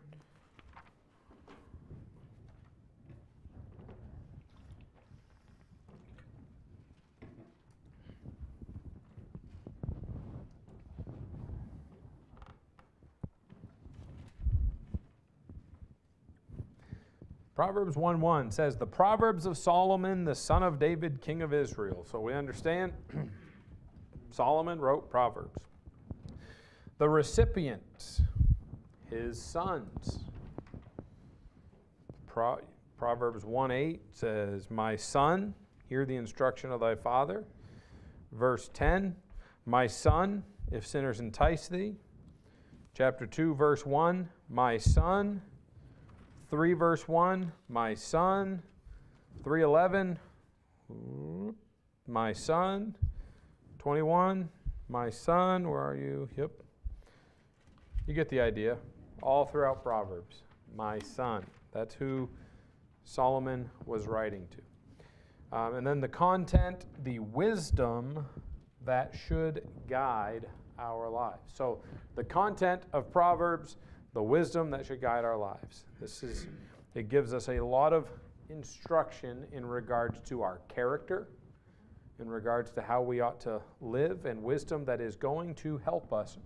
Proverbs 17.59 17.97
1 17.97 18.21
1 18.21 18.51
says, 18.51 18.77
The 18.77 18.87
Proverbs 18.87 19.45
of 19.45 19.57
Solomon, 19.57 20.23
the 20.23 20.33
son 20.33 20.63
of 20.63 20.79
David, 20.79 21.19
king 21.19 21.41
of 21.41 21.53
Israel. 21.53 22.07
So 22.09 22.21
we 22.21 22.33
understand 22.33 22.93
Solomon 24.31 24.79
wrote 24.79 25.09
Proverbs. 25.09 25.59
The 26.99 27.09
recipients, 27.09 28.21
his 29.09 29.41
sons. 29.41 30.19
Pro- 32.27 32.61
Proverbs 32.97 33.43
1 33.43 33.71
8 33.71 34.01
says, 34.09 34.71
My 34.71 34.95
son, 34.95 35.53
hear 35.89 36.05
the 36.05 36.15
instruction 36.15 36.71
of 36.71 36.79
thy 36.79 36.95
father. 36.95 37.43
Verse 38.31 38.69
10, 38.73 39.17
My 39.65 39.85
son, 39.85 40.45
if 40.71 40.87
sinners 40.87 41.19
entice 41.19 41.67
thee. 41.67 41.97
Chapter 42.93 43.25
2, 43.25 43.53
verse 43.53 43.85
1, 43.85 44.29
My 44.47 44.77
son, 44.77 45.41
3 46.49 46.73
verse 46.73 47.07
1, 47.07 47.51
my 47.67 47.93
son. 47.93 48.61
311, 49.43 50.17
my 52.07 52.33
son. 52.33 52.95
21, 53.77 54.49
my 54.87 55.09
son. 55.09 55.69
Where 55.69 55.79
are 55.79 55.95
you? 55.95 56.27
Yep. 56.35 56.51
You 58.07 58.13
get 58.13 58.29
the 58.29 58.39
idea. 58.39 58.77
All 59.21 59.45
throughout 59.45 59.83
Proverbs, 59.83 60.43
my 60.75 60.97
son. 60.99 61.45
That's 61.71 61.93
who 61.93 62.27
Solomon 63.03 63.69
was 63.85 64.07
writing 64.07 64.47
to. 64.51 65.55
Um, 65.57 65.75
and 65.75 65.85
then 65.85 66.01
the 66.01 66.07
content, 66.07 66.85
the 67.03 67.19
wisdom 67.19 68.25
that 68.85 69.13
should 69.27 69.67
guide 69.87 70.47
our 70.79 71.09
lives. 71.09 71.51
So, 71.53 71.83
the 72.15 72.23
content 72.23 72.83
of 72.93 73.11
Proverbs, 73.11 73.77
the 74.13 74.23
wisdom 74.23 74.71
that 74.71 74.85
should 74.85 75.01
guide 75.01 75.25
our 75.25 75.37
lives. 75.37 75.85
This 75.99 76.23
is, 76.23 76.47
it 76.95 77.09
gives 77.09 77.33
us 77.33 77.49
a 77.49 77.59
lot 77.59 77.93
of 77.93 78.07
instruction 78.49 79.45
in 79.51 79.65
regards 79.65 80.19
to 80.29 80.41
our 80.41 80.61
character, 80.67 81.27
in 82.19 82.27
regards 82.27 82.71
to 82.71 82.81
how 82.81 83.01
we 83.01 83.21
ought 83.21 83.39
to 83.41 83.61
live, 83.81 84.25
and 84.25 84.43
wisdom 84.43 84.83
that 84.85 84.99
is 84.99 85.15
going 85.15 85.53
to 85.55 85.77
help 85.77 86.11
us 86.11 86.37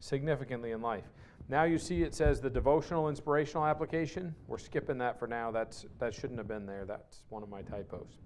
significantly 0.00 0.70
in 0.70 0.80
life. 0.80 1.04
Now 1.48 1.64
you 1.64 1.78
see 1.78 2.02
it 2.02 2.14
says 2.14 2.40
the 2.40 2.50
devotional 2.50 3.08
inspirational 3.08 3.66
application. 3.66 4.34
We're 4.46 4.58
skipping 4.58 4.98
that 4.98 5.18
for 5.18 5.26
now. 5.26 5.50
That's 5.50 5.86
that 5.98 6.14
shouldn't 6.14 6.38
have 6.38 6.48
been 6.48 6.66
there. 6.66 6.84
That's 6.84 7.22
one 7.30 7.42
of 7.42 7.48
my 7.48 7.62
typos. 7.62 8.18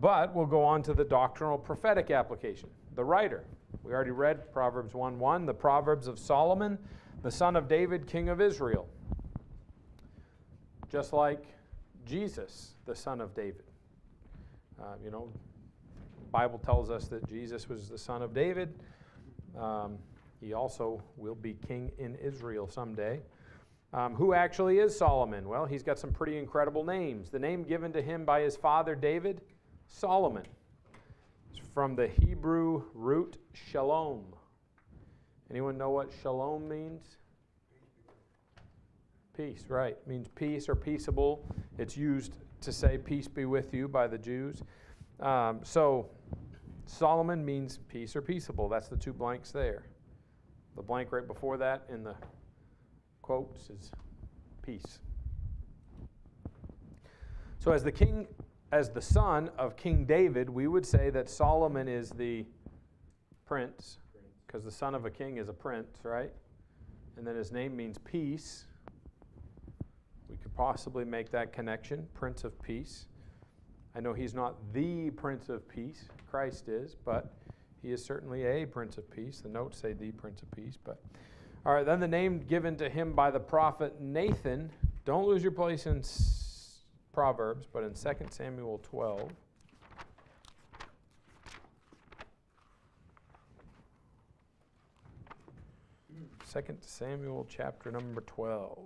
But 0.00 0.34
we'll 0.34 0.46
go 0.46 0.64
on 0.64 0.82
to 0.84 0.94
the 0.94 1.04
doctrinal 1.04 1.58
prophetic 1.58 2.10
application. 2.10 2.70
The 2.94 3.04
writer. 3.04 3.44
We 3.82 3.92
already 3.92 4.10
read 4.10 4.50
Proverbs 4.52 4.94
1:1, 4.94 5.46
the 5.46 5.54
Proverbs 5.54 6.06
of 6.06 6.18
Solomon, 6.18 6.78
the 7.22 7.30
son 7.30 7.56
of 7.56 7.68
David, 7.68 8.06
king 8.06 8.28
of 8.28 8.40
Israel. 8.40 8.88
Just 10.90 11.12
like 11.12 11.44
Jesus, 12.06 12.74
the 12.86 12.94
son 12.94 13.20
of 13.20 13.34
David. 13.34 13.64
Uh, 14.80 14.94
you 15.04 15.10
know, 15.10 15.28
Bible 16.32 16.58
tells 16.58 16.90
us 16.90 17.08
that 17.08 17.28
Jesus 17.28 17.68
was 17.68 17.88
the 17.88 17.98
son 17.98 18.22
of 18.22 18.32
David. 18.32 18.74
Um, 19.58 19.98
he 20.40 20.54
also 20.54 21.02
will 21.16 21.34
be 21.34 21.54
king 21.68 21.92
in 21.98 22.14
Israel 22.16 22.68
someday. 22.68 23.20
Um, 23.92 24.14
who 24.14 24.32
actually 24.32 24.78
is 24.78 24.96
Solomon? 24.96 25.48
Well, 25.48 25.66
he's 25.66 25.82
got 25.82 25.98
some 25.98 26.12
pretty 26.12 26.38
incredible 26.38 26.84
names. 26.84 27.28
The 27.28 27.38
name 27.38 27.64
given 27.64 27.92
to 27.92 28.00
him 28.00 28.24
by 28.24 28.40
his 28.40 28.56
father 28.56 28.94
David, 28.94 29.42
Solomon. 29.88 30.44
It's 31.50 31.68
from 31.74 31.96
the 31.96 32.08
Hebrew 32.08 32.84
root 32.94 33.36
shalom. 33.52 34.24
Anyone 35.50 35.76
know 35.76 35.90
what 35.90 36.10
shalom 36.22 36.68
means? 36.68 37.16
Peace, 39.36 39.64
right. 39.68 39.92
It 39.92 40.06
means 40.06 40.28
peace 40.28 40.68
or 40.68 40.76
peaceable. 40.76 41.44
It's 41.76 41.96
used 41.96 42.34
to 42.60 42.72
say 42.72 42.98
peace 42.98 43.26
be 43.26 43.46
with 43.46 43.74
you 43.74 43.88
by 43.88 44.06
the 44.06 44.18
Jews. 44.18 44.62
Um, 45.18 45.60
so 45.64 46.08
Solomon 46.86 47.44
means 47.44 47.78
peace 47.88 48.14
or 48.14 48.22
peaceable. 48.22 48.68
That's 48.68 48.88
the 48.88 48.96
two 48.96 49.12
blanks 49.12 49.50
there. 49.50 49.84
The 50.76 50.82
blank 50.82 51.10
right 51.10 51.26
before 51.26 51.56
that 51.56 51.82
in 51.88 52.04
the 52.04 52.14
quotes 53.22 53.70
is 53.70 53.90
peace. 54.62 55.00
So 57.58 57.72
as 57.72 57.82
the 57.82 57.92
king 57.92 58.28
as 58.72 58.90
the 58.90 59.00
son 59.00 59.50
of 59.58 59.76
King 59.76 60.04
David, 60.04 60.48
we 60.48 60.68
would 60.68 60.86
say 60.86 61.10
that 61.10 61.28
Solomon 61.28 61.88
is 61.88 62.10
the 62.10 62.46
prince 63.44 63.98
because 64.50 64.64
the 64.64 64.70
son 64.70 64.96
of 64.96 65.04
a 65.04 65.10
king 65.10 65.36
is 65.36 65.48
a 65.48 65.52
prince, 65.52 65.98
right? 66.02 66.32
And 67.16 67.24
then 67.24 67.36
his 67.36 67.52
name 67.52 67.76
means 67.76 67.98
peace. 67.98 68.64
We 70.28 70.36
could 70.36 70.52
possibly 70.56 71.04
make 71.04 71.30
that 71.30 71.52
connection, 71.52 72.08
Prince 72.14 72.42
of 72.42 72.60
Peace. 72.60 73.06
I 73.94 74.00
know 74.00 74.12
he's 74.12 74.34
not 74.34 74.56
the 74.72 75.10
Prince 75.10 75.50
of 75.50 75.68
Peace, 75.68 76.06
Christ 76.28 76.68
is, 76.68 76.96
but 77.04 77.32
he 77.80 77.92
is 77.92 78.04
certainly 78.04 78.44
a 78.44 78.66
Prince 78.66 78.98
of 78.98 79.08
Peace. 79.08 79.40
The 79.40 79.48
notes 79.48 79.78
say 79.78 79.92
the 79.92 80.10
Prince 80.12 80.42
of 80.42 80.50
Peace, 80.50 80.76
but 80.82 81.00
all 81.64 81.74
right, 81.74 81.86
then 81.86 82.00
the 82.00 82.08
name 82.08 82.40
given 82.40 82.74
to 82.78 82.88
him 82.88 83.12
by 83.12 83.30
the 83.30 83.40
prophet 83.40 84.00
Nathan. 84.00 84.70
Don't 85.04 85.28
lose 85.28 85.44
your 85.44 85.52
place 85.52 85.86
in 85.86 86.02
Proverbs, 87.12 87.68
but 87.72 87.84
in 87.84 87.94
2 87.94 88.26
Samuel 88.30 88.80
12. 88.82 89.30
Second 96.50 96.78
Samuel 96.80 97.46
chapter 97.48 97.92
number 97.92 98.22
12. 98.22 98.76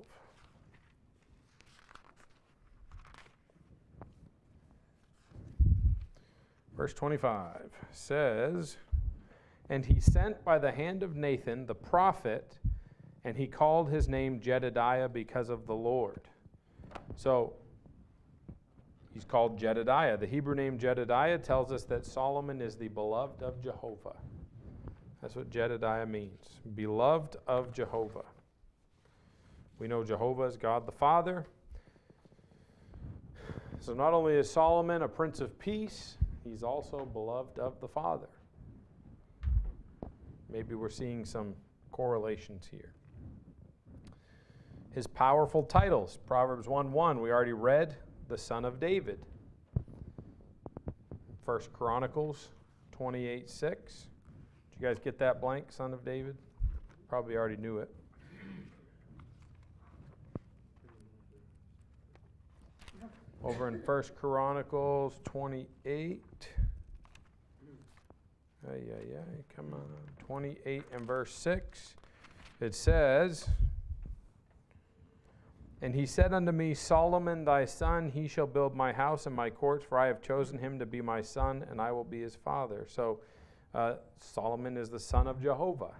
Verse 6.76 6.92
25 6.92 7.70
says, 7.90 8.76
And 9.70 9.86
he 9.86 9.98
sent 9.98 10.44
by 10.44 10.58
the 10.58 10.72
hand 10.72 11.02
of 11.02 11.16
Nathan 11.16 11.64
the 11.64 11.74
prophet, 11.74 12.58
and 13.24 13.34
he 13.34 13.46
called 13.46 13.88
his 13.88 14.10
name 14.10 14.40
Jedediah 14.40 15.08
because 15.08 15.48
of 15.48 15.66
the 15.66 15.74
Lord. 15.74 16.20
So 17.16 17.54
he's 19.14 19.24
called 19.24 19.58
Jedediah. 19.58 20.18
The 20.18 20.26
Hebrew 20.26 20.54
name 20.54 20.76
Jedediah 20.76 21.38
tells 21.38 21.72
us 21.72 21.84
that 21.84 22.04
Solomon 22.04 22.60
is 22.60 22.76
the 22.76 22.88
beloved 22.88 23.42
of 23.42 23.62
Jehovah. 23.62 24.16
That's 25.24 25.36
what 25.36 25.48
Jedediah 25.48 26.04
means 26.04 26.60
beloved 26.74 27.36
of 27.46 27.72
Jehovah. 27.72 28.26
We 29.78 29.88
know 29.88 30.04
Jehovah 30.04 30.42
is 30.42 30.58
God 30.58 30.84
the 30.84 30.92
Father. 30.92 31.46
So 33.80 33.94
not 33.94 34.12
only 34.12 34.34
is 34.34 34.50
Solomon 34.50 35.00
a 35.00 35.08
prince 35.08 35.40
of 35.40 35.58
peace, 35.58 36.18
he's 36.44 36.62
also 36.62 37.06
beloved 37.06 37.58
of 37.58 37.80
the 37.80 37.88
Father. 37.88 38.28
Maybe 40.50 40.74
we're 40.74 40.90
seeing 40.90 41.24
some 41.24 41.54
correlations 41.90 42.68
here. 42.70 42.92
His 44.90 45.06
powerful 45.06 45.62
titles, 45.62 46.18
Proverbs 46.26 46.68
1 46.68 46.92
1, 46.92 47.22
we 47.22 47.32
already 47.32 47.54
read, 47.54 47.96
the 48.28 48.36
son 48.36 48.66
of 48.66 48.78
David. 48.78 49.24
First 51.46 51.72
Chronicles 51.72 52.50
28 52.92 53.48
6. 53.48 53.94
Did 53.94 54.13
you 54.84 54.90
guys 54.90 55.00
get 55.02 55.18
that 55.18 55.40
blank, 55.40 55.72
son 55.72 55.94
of 55.94 56.04
David? 56.04 56.36
Probably 57.08 57.36
already 57.36 57.56
knew 57.56 57.78
it. 57.78 57.88
Over 63.42 63.68
in 63.68 63.80
First 63.80 64.14
Chronicles 64.14 65.20
28. 65.24 66.20
Ay, 68.66 68.72
ay, 68.72 68.76
ay, 68.92 69.44
come 69.56 69.72
on. 69.72 69.86
28 70.18 70.82
and 70.92 71.06
verse 71.06 71.32
6. 71.32 71.94
It 72.60 72.74
says, 72.74 73.48
And 75.80 75.94
he 75.94 76.04
said 76.04 76.34
unto 76.34 76.52
me, 76.52 76.74
Solomon 76.74 77.46
thy 77.46 77.64
son, 77.64 78.10
he 78.10 78.28
shall 78.28 78.46
build 78.46 78.76
my 78.76 78.92
house 78.92 79.24
and 79.24 79.34
my 79.34 79.48
courts, 79.48 79.86
for 79.86 79.98
I 79.98 80.08
have 80.08 80.20
chosen 80.20 80.58
him 80.58 80.78
to 80.78 80.84
be 80.84 81.00
my 81.00 81.22
son, 81.22 81.64
and 81.70 81.80
I 81.80 81.90
will 81.90 82.04
be 82.04 82.20
his 82.20 82.34
father. 82.34 82.84
So 82.86 83.20
uh, 83.74 83.94
Solomon 84.20 84.76
is 84.76 84.88
the 84.88 85.00
son 85.00 85.26
of 85.26 85.42
Jehovah. 85.42 85.94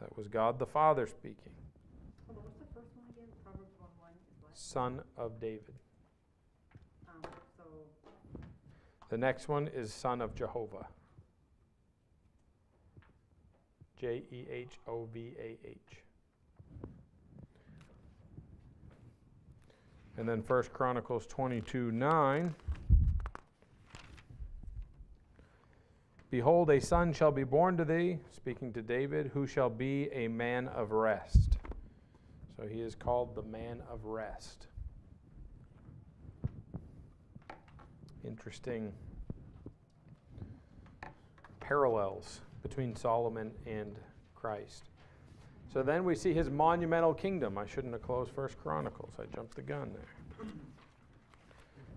That 0.00 0.16
was 0.16 0.28
God 0.28 0.58
the 0.58 0.66
Father 0.66 1.06
speaking. 1.06 1.52
The 2.28 2.34
first 2.74 2.88
one 2.94 3.04
again? 3.10 3.28
Proverbs 3.42 3.72
one 3.78 3.90
one? 4.00 4.12
Son 4.54 5.02
of 5.16 5.38
David. 5.40 5.74
Um, 7.08 7.30
so, 7.56 7.64
The 9.08 9.18
next 9.18 9.48
one 9.48 9.68
is 9.68 9.92
son 9.92 10.20
of 10.20 10.34
Jehovah. 10.34 10.86
J 14.00 14.24
E 14.30 14.46
H 14.50 14.78
O 14.88 15.08
V 15.12 15.34
A 15.38 15.58
H. 15.64 15.78
And 20.16 20.28
then 20.28 20.42
First 20.42 20.72
Chronicles 20.72 21.26
22 21.26 21.90
9. 21.92 22.54
Behold, 26.34 26.68
a 26.68 26.80
son 26.80 27.12
shall 27.12 27.30
be 27.30 27.44
born 27.44 27.76
to 27.76 27.84
thee, 27.84 28.18
speaking 28.32 28.72
to 28.72 28.82
David, 28.82 29.30
who 29.32 29.46
shall 29.46 29.70
be 29.70 30.08
a 30.12 30.26
man 30.26 30.66
of 30.66 30.90
rest. 30.90 31.58
So 32.56 32.66
he 32.66 32.80
is 32.80 32.96
called 32.96 33.36
the 33.36 33.42
man 33.44 33.80
of 33.88 34.04
rest. 34.04 34.66
Interesting 38.24 38.92
parallels 41.60 42.40
between 42.64 42.96
Solomon 42.96 43.52
and 43.64 43.96
Christ. 44.34 44.90
So 45.72 45.84
then 45.84 46.04
we 46.04 46.16
see 46.16 46.34
his 46.34 46.50
monumental 46.50 47.14
kingdom. 47.14 47.56
I 47.56 47.64
shouldn't 47.64 47.92
have 47.92 48.02
closed 48.02 48.32
First 48.32 48.58
Chronicles. 48.58 49.14
I 49.20 49.26
jumped 49.32 49.54
the 49.54 49.62
gun 49.62 49.92
there. 49.94 50.48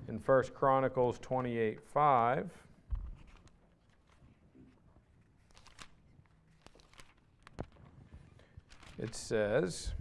In 0.08 0.20
First 0.20 0.54
Chronicles 0.54 1.18
28 1.18 1.82
5. 1.82 2.67
It 9.00 9.14
says, 9.14 9.92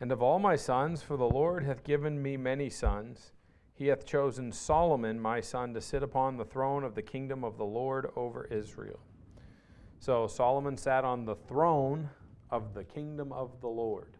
And 0.00 0.10
of 0.10 0.22
all 0.22 0.38
my 0.38 0.56
sons, 0.56 1.02
for 1.02 1.16
the 1.16 1.28
Lord 1.28 1.64
hath 1.64 1.84
given 1.84 2.22
me 2.22 2.36
many 2.36 2.70
sons, 2.70 3.32
he 3.74 3.86
hath 3.88 4.06
chosen 4.06 4.52
Solomon, 4.52 5.20
my 5.20 5.40
son, 5.40 5.74
to 5.74 5.80
sit 5.80 6.02
upon 6.02 6.36
the 6.36 6.44
throne 6.44 6.84
of 6.84 6.94
the 6.94 7.02
kingdom 7.02 7.44
of 7.44 7.56
the 7.56 7.64
Lord 7.64 8.10
over 8.16 8.44
Israel. 8.44 9.00
So 9.98 10.26
Solomon 10.26 10.76
sat 10.76 11.04
on 11.04 11.24
the 11.24 11.34
throne 11.34 12.10
of 12.50 12.74
the 12.74 12.84
kingdom 12.84 13.32
of 13.32 13.60
the 13.60 13.68
Lord. 13.68 14.16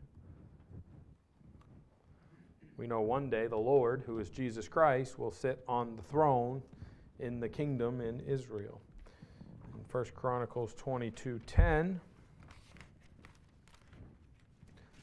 we 2.76 2.86
know 2.86 3.02
one 3.02 3.28
day 3.28 3.46
the 3.46 3.56
Lord, 3.56 4.02
who 4.06 4.18
is 4.20 4.30
Jesus 4.30 4.66
Christ, 4.66 5.18
will 5.18 5.30
sit 5.30 5.62
on 5.68 5.96
the 5.96 6.02
throne 6.02 6.62
in 7.18 7.38
the 7.38 7.48
kingdom 7.48 8.00
in 8.00 8.20
Israel. 8.20 8.80
In 9.74 9.84
1 9.90 10.14
Chronicles 10.14 10.74
22:10, 10.76 12.00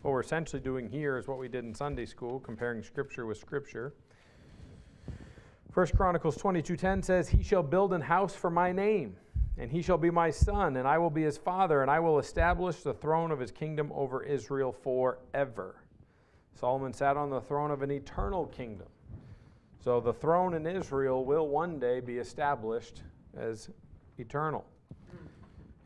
what 0.08 0.14
we're 0.14 0.22
essentially 0.22 0.62
doing 0.62 0.88
here 0.88 1.18
is 1.18 1.28
what 1.28 1.38
we 1.38 1.50
did 1.50 1.66
in 1.66 1.76
Sunday 1.76 2.06
school, 2.06 2.40
comparing 2.40 2.82
scripture 2.82 3.26
with 3.26 3.38
scripture. 3.38 3.94
1 5.74 5.88
Chronicles 5.98 6.38
22:10 6.38 7.04
says, 7.04 7.28
"He 7.28 7.44
shall 7.44 7.62
build 7.62 7.92
an 7.92 8.00
house 8.00 8.34
for 8.34 8.50
my 8.50 8.72
name, 8.72 9.18
and 9.58 9.70
he 9.70 9.82
shall 9.82 9.98
be 9.98 10.10
my 10.10 10.30
son, 10.30 10.78
and 10.78 10.88
I 10.88 10.98
will 10.98 11.10
be 11.10 11.24
his 11.24 11.38
father, 11.38 11.82
and 11.82 11.92
I 11.92 12.00
will 12.00 12.20
establish 12.20 12.84
the 12.84 12.94
throne 12.94 13.32
of 13.32 13.40
his 13.40 13.52
kingdom 13.52 13.92
over 13.92 14.24
Israel 14.24 14.72
forever." 14.72 15.84
Solomon 16.54 16.94
sat 16.94 17.18
on 17.18 17.30
the 17.30 17.42
throne 17.42 17.70
of 17.70 17.82
an 17.82 17.92
eternal 17.92 18.46
kingdom. 18.46 18.88
So 19.82 20.00
the 20.00 20.14
throne 20.14 20.54
in 20.54 20.66
Israel 20.66 21.26
will 21.26 21.50
one 21.50 21.80
day 21.80 22.00
be 22.00 22.18
established 22.18 23.04
as 23.36 23.70
eternal. 24.18 24.64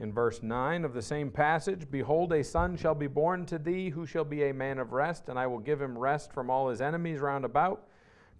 In 0.02 0.12
verse 0.12 0.42
9 0.42 0.84
of 0.84 0.96
the 0.96 1.02
same 1.04 1.30
passage, 1.30 1.92
Behold, 1.92 2.34
a 2.34 2.44
son 2.44 2.76
shall 2.76 2.96
be 2.96 3.06
born 3.06 3.46
to 3.46 3.60
thee, 3.60 3.92
who 3.92 4.08
shall 4.08 4.24
be 4.26 4.46
a 4.46 4.54
man 4.54 4.80
of 4.80 4.94
rest, 4.94 5.30
and 5.30 5.38
I 5.38 5.46
will 5.46 5.60
give 5.60 5.80
him 5.80 5.96
rest 5.96 6.34
from 6.34 6.50
all 6.50 6.70
his 6.70 6.82
enemies 6.82 7.20
round 7.20 7.46
about. 7.46 7.88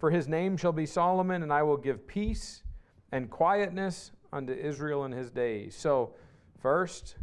For 0.00 0.10
his 0.10 0.26
name 0.26 0.56
shall 0.56 0.72
be 0.72 0.86
Solomon, 0.86 1.44
and 1.44 1.52
I 1.52 1.62
will 1.62 1.76
give 1.76 2.04
peace 2.08 2.64
and 3.12 3.30
quietness 3.30 4.10
unto 4.32 4.52
Israel 4.52 5.04
in 5.04 5.12
his 5.12 5.30
days. 5.30 5.76
So, 5.76 6.14
first, 6.60 7.14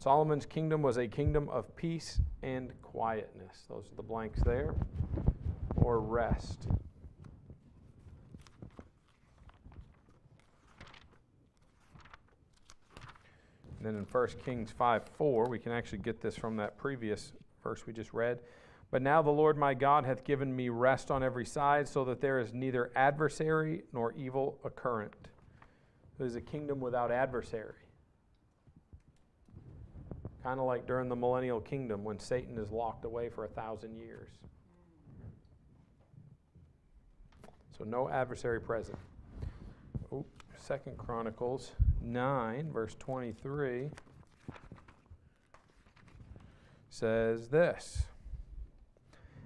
Solomon's 0.00 0.46
kingdom 0.46 0.82
was 0.82 0.96
a 0.96 1.06
kingdom 1.06 1.48
of 1.48 1.76
peace 1.76 2.20
and 2.42 2.72
quietness. 2.82 3.66
Those 3.68 3.84
are 3.92 3.94
the 3.94 4.02
blanks 4.02 4.40
there. 4.42 4.74
Or 5.76 6.00
rest. 6.00 6.66
Then 13.86 13.96
in 13.96 14.04
1 14.04 14.28
Kings 14.44 14.70
5 14.70 15.04
4, 15.16 15.48
we 15.48 15.58
can 15.58 15.72
actually 15.72 15.98
get 15.98 16.20
this 16.20 16.36
from 16.36 16.56
that 16.56 16.76
previous 16.76 17.32
verse 17.62 17.86
we 17.86 17.92
just 17.92 18.12
read. 18.12 18.40
But 18.90 19.02
now 19.02 19.22
the 19.22 19.30
Lord 19.30 19.56
my 19.56 19.74
God 19.74 20.04
hath 20.04 20.24
given 20.24 20.54
me 20.54 20.68
rest 20.68 21.10
on 21.10 21.22
every 21.22 21.44
side, 21.44 21.88
so 21.88 22.04
that 22.04 22.20
there 22.20 22.38
is 22.38 22.52
neither 22.52 22.90
adversary 22.96 23.82
nor 23.92 24.12
evil 24.12 24.58
occurrent. 24.64 25.14
Is 26.18 26.34
a 26.34 26.40
kingdom 26.40 26.80
without 26.80 27.12
adversary. 27.12 27.74
Kind 30.42 30.58
of 30.58 30.66
like 30.66 30.86
during 30.86 31.08
the 31.10 31.16
millennial 31.16 31.60
kingdom 31.60 32.04
when 32.04 32.18
Satan 32.18 32.56
is 32.56 32.70
locked 32.70 33.04
away 33.04 33.28
for 33.28 33.44
a 33.44 33.48
thousand 33.48 33.96
years. 33.96 34.30
So 37.76 37.84
no 37.84 38.08
adversary 38.08 38.60
present. 38.60 38.96
Second 40.66 40.98
Chronicles 40.98 41.70
9, 42.02 42.72
verse 42.72 42.96
23 42.98 43.88
says 46.90 47.46
this 47.46 48.06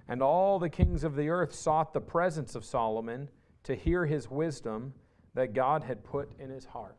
And 0.08 0.22
all 0.22 0.58
the 0.58 0.70
kings 0.70 1.04
of 1.04 1.16
the 1.16 1.28
earth 1.28 1.54
sought 1.54 1.92
the 1.92 2.00
presence 2.00 2.54
of 2.54 2.64
Solomon 2.64 3.28
to 3.64 3.74
hear 3.74 4.06
his 4.06 4.30
wisdom 4.30 4.94
that 5.34 5.52
God 5.52 5.84
had 5.84 6.02
put 6.02 6.30
in 6.40 6.48
his 6.48 6.64
heart. 6.64 6.96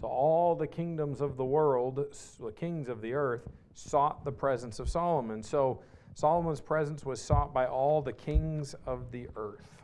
So 0.00 0.08
all 0.08 0.56
the 0.56 0.66
kingdoms 0.66 1.20
of 1.20 1.36
the 1.36 1.44
world, 1.44 2.04
the 2.40 2.50
kings 2.50 2.88
of 2.88 3.00
the 3.00 3.12
earth, 3.12 3.48
sought 3.74 4.24
the 4.24 4.32
presence 4.32 4.80
of 4.80 4.88
Solomon. 4.88 5.44
So 5.44 5.82
Solomon's 6.14 6.60
presence 6.60 7.04
was 7.04 7.22
sought 7.22 7.54
by 7.54 7.66
all 7.66 8.02
the 8.02 8.12
kings 8.12 8.74
of 8.86 9.12
the 9.12 9.28
earth. 9.36 9.77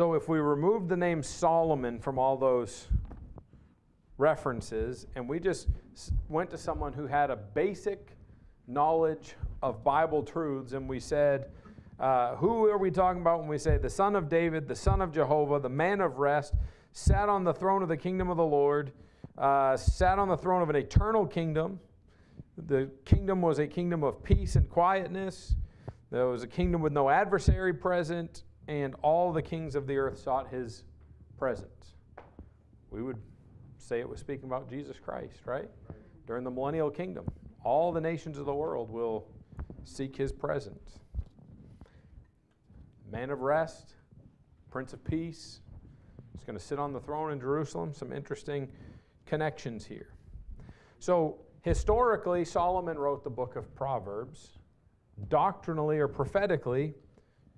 So 0.00 0.14
if 0.14 0.30
we 0.30 0.38
remove 0.38 0.88
the 0.88 0.96
name 0.96 1.22
Solomon 1.22 1.98
from 1.98 2.18
all 2.18 2.38
those 2.38 2.88
references 4.16 5.06
and 5.14 5.28
we 5.28 5.38
just 5.38 5.68
went 6.30 6.48
to 6.52 6.56
someone 6.56 6.94
who 6.94 7.06
had 7.06 7.28
a 7.28 7.36
basic 7.36 8.16
knowledge 8.66 9.34
of 9.62 9.84
Bible 9.84 10.22
truths 10.22 10.72
and 10.72 10.88
we 10.88 11.00
said, 11.00 11.50
uh, 11.98 12.34
who 12.36 12.66
are 12.70 12.78
we 12.78 12.90
talking 12.90 13.20
about 13.20 13.40
when 13.40 13.48
we 13.48 13.58
say 13.58 13.76
the 13.76 13.90
Son 13.90 14.16
of 14.16 14.30
David, 14.30 14.66
the 14.66 14.74
Son 14.74 15.02
of 15.02 15.12
Jehovah, 15.12 15.60
the 15.60 15.68
man 15.68 16.00
of 16.00 16.16
rest, 16.16 16.54
sat 16.92 17.28
on 17.28 17.44
the 17.44 17.52
throne 17.52 17.82
of 17.82 17.90
the 17.90 17.96
kingdom 17.98 18.30
of 18.30 18.38
the 18.38 18.42
Lord, 18.42 18.92
uh, 19.36 19.76
sat 19.76 20.18
on 20.18 20.28
the 20.28 20.36
throne 20.38 20.62
of 20.62 20.70
an 20.70 20.76
eternal 20.76 21.26
kingdom? 21.26 21.78
The 22.56 22.90
kingdom 23.04 23.42
was 23.42 23.58
a 23.58 23.66
kingdom 23.66 24.02
of 24.02 24.24
peace 24.24 24.56
and 24.56 24.66
quietness. 24.66 25.56
There 26.10 26.24
was 26.24 26.42
a 26.42 26.48
kingdom 26.48 26.80
with 26.80 26.94
no 26.94 27.10
adversary 27.10 27.74
present 27.74 28.44
and 28.68 28.94
all 29.02 29.32
the 29.32 29.42
kings 29.42 29.74
of 29.74 29.86
the 29.86 29.96
earth 29.96 30.18
sought 30.18 30.48
his 30.48 30.84
presence. 31.38 31.94
We 32.90 33.02
would 33.02 33.18
say 33.78 34.00
it 34.00 34.08
was 34.08 34.20
speaking 34.20 34.44
about 34.44 34.68
Jesus 34.68 34.98
Christ, 34.98 35.46
right? 35.46 35.68
During 36.26 36.44
the 36.44 36.50
millennial 36.50 36.90
kingdom, 36.90 37.26
all 37.64 37.92
the 37.92 38.00
nations 38.00 38.38
of 38.38 38.46
the 38.46 38.54
world 38.54 38.90
will 38.90 39.26
seek 39.84 40.16
his 40.16 40.32
presence. 40.32 40.98
Man 43.10 43.30
of 43.30 43.40
rest, 43.40 43.94
Prince 44.70 44.92
of 44.92 45.04
Peace, 45.04 45.60
is 46.36 46.44
going 46.44 46.56
to 46.56 46.64
sit 46.64 46.78
on 46.78 46.92
the 46.92 47.00
throne 47.00 47.32
in 47.32 47.40
Jerusalem. 47.40 47.92
Some 47.92 48.12
interesting 48.12 48.68
connections 49.26 49.84
here. 49.84 50.12
So, 51.00 51.38
historically, 51.62 52.44
Solomon 52.44 52.98
wrote 52.98 53.24
the 53.24 53.30
book 53.30 53.56
of 53.56 53.74
Proverbs. 53.74 54.58
Doctrinally 55.28 55.98
or 55.98 56.08
prophetically, 56.08 56.94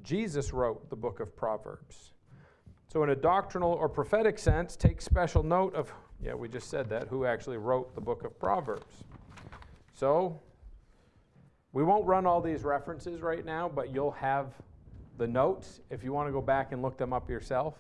Jesus 0.03 0.53
wrote 0.53 0.91
the 0.91 0.97
book 0.97 1.21
of 1.21 1.37
Proverbs. 1.37 2.13
So, 2.93 3.03
in 3.03 3.11
a 3.11 3.17
doctrinal 3.17 3.73
or 3.73 3.89
prophetic 3.89 4.39
sense, 4.39 4.77
take 4.77 5.01
special 5.01 5.43
note 5.43 5.75
of, 5.75 5.93
yeah, 6.23 6.35
we 6.35 6.49
just 6.49 6.69
said 6.69 6.91
that, 6.91 7.09
who 7.09 7.25
actually 7.25 7.57
wrote 7.57 7.95
the 7.95 8.01
book 8.01 8.25
of 8.25 8.39
Proverbs. 8.39 9.05
So, 9.95 10.39
we 11.73 11.83
won't 11.83 12.05
run 12.07 12.27
all 12.27 12.43
these 12.43 12.65
references 12.65 13.23
right 13.23 13.45
now, 13.45 13.71
but 13.75 13.95
you'll 13.95 14.11
have 14.11 14.53
the 15.17 15.27
notes 15.27 15.81
if 15.89 16.05
you 16.05 16.13
want 16.13 16.29
to 16.29 16.33
go 16.33 16.43
back 16.43 16.73
and 16.73 16.83
look 16.83 16.99
them 16.99 17.15
up 17.15 17.31
yourself. 17.31 17.77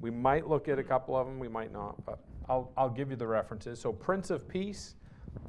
We 0.00 0.10
might 0.10 0.48
look 0.48 0.68
at 0.68 0.78
a 0.78 0.82
couple 0.82 1.16
of 1.16 1.26
them, 1.26 1.38
we 1.38 1.48
might 1.48 1.72
not, 1.72 2.04
but 2.04 2.18
I'll, 2.48 2.72
I'll 2.76 2.90
give 2.90 3.10
you 3.10 3.16
the 3.16 3.28
references. 3.28 3.80
So, 3.80 3.92
Prince 3.92 4.30
of 4.30 4.48
Peace, 4.48 4.96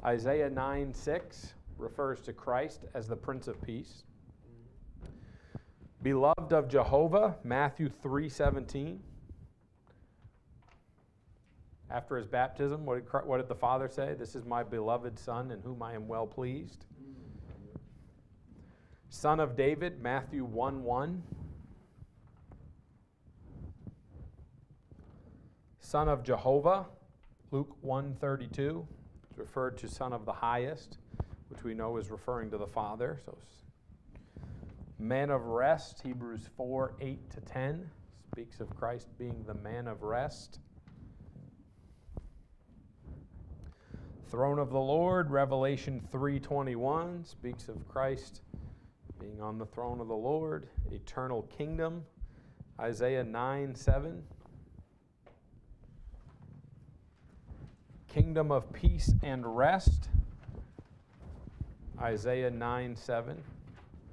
Isaiah 0.04 0.50
9 0.50 0.94
6 0.94 1.54
refers 1.78 2.20
to 2.22 2.32
Christ 2.32 2.84
as 2.94 3.08
the 3.08 3.16
Prince 3.16 3.48
of 3.48 3.60
Peace. 3.60 4.04
Beloved 6.02 6.52
of 6.52 6.68
Jehovah, 6.68 7.36
Matthew 7.44 7.88
3:17. 7.88 8.98
After 11.88 12.16
his 12.16 12.26
baptism, 12.26 12.84
what 12.84 12.94
did, 12.96 13.24
what 13.24 13.36
did 13.36 13.48
the 13.48 13.54
Father 13.54 13.88
say? 13.88 14.14
This 14.14 14.34
is 14.34 14.44
my 14.44 14.64
beloved 14.64 15.18
Son 15.18 15.50
in 15.52 15.60
whom 15.60 15.82
I 15.82 15.92
am 15.92 16.08
well 16.08 16.26
pleased. 16.26 16.86
Son 19.10 19.38
of 19.38 19.54
David, 19.54 20.02
Matthew 20.02 20.44
1 20.44 20.82
1. 20.82 21.22
Son 25.78 26.08
of 26.08 26.24
Jehovah, 26.24 26.86
Luke 27.50 27.76
132. 27.82 28.88
It's 29.28 29.38
referred 29.38 29.76
to 29.78 29.88
Son 29.88 30.12
of 30.12 30.24
the 30.24 30.32
Highest, 30.32 30.98
which 31.48 31.62
we 31.62 31.74
know 31.74 31.98
is 31.98 32.10
referring 32.10 32.50
to 32.50 32.58
the 32.58 32.66
Father. 32.66 33.20
So 33.24 33.36
Man 35.02 35.30
of 35.30 35.46
rest, 35.46 36.00
Hebrews 36.04 36.48
4 36.56 36.94
8 37.00 37.30
to 37.32 37.40
10, 37.40 37.90
speaks 38.30 38.60
of 38.60 38.70
Christ 38.76 39.08
being 39.18 39.42
the 39.48 39.54
man 39.54 39.88
of 39.88 40.04
rest. 40.04 40.60
Throne 44.28 44.60
of 44.60 44.70
the 44.70 44.78
Lord, 44.78 45.32
Revelation 45.32 46.00
3:21 46.12 47.24
speaks 47.26 47.68
of 47.68 47.88
Christ 47.88 48.42
being 49.18 49.40
on 49.40 49.58
the 49.58 49.66
throne 49.66 50.00
of 50.00 50.06
the 50.06 50.14
Lord, 50.14 50.68
eternal 50.92 51.42
kingdom, 51.42 52.04
Isaiah 52.78 53.24
9 53.24 53.74
7. 53.74 54.22
Kingdom 58.06 58.52
of 58.52 58.72
peace 58.72 59.12
and 59.20 59.56
rest, 59.56 60.08
Isaiah 62.00 62.50
9 62.50 62.94
7. 62.94 63.42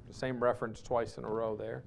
The 0.09 0.15
same 0.15 0.43
reference 0.43 0.81
twice 0.81 1.17
in 1.17 1.23
a 1.23 1.29
row 1.29 1.55
there. 1.55 1.83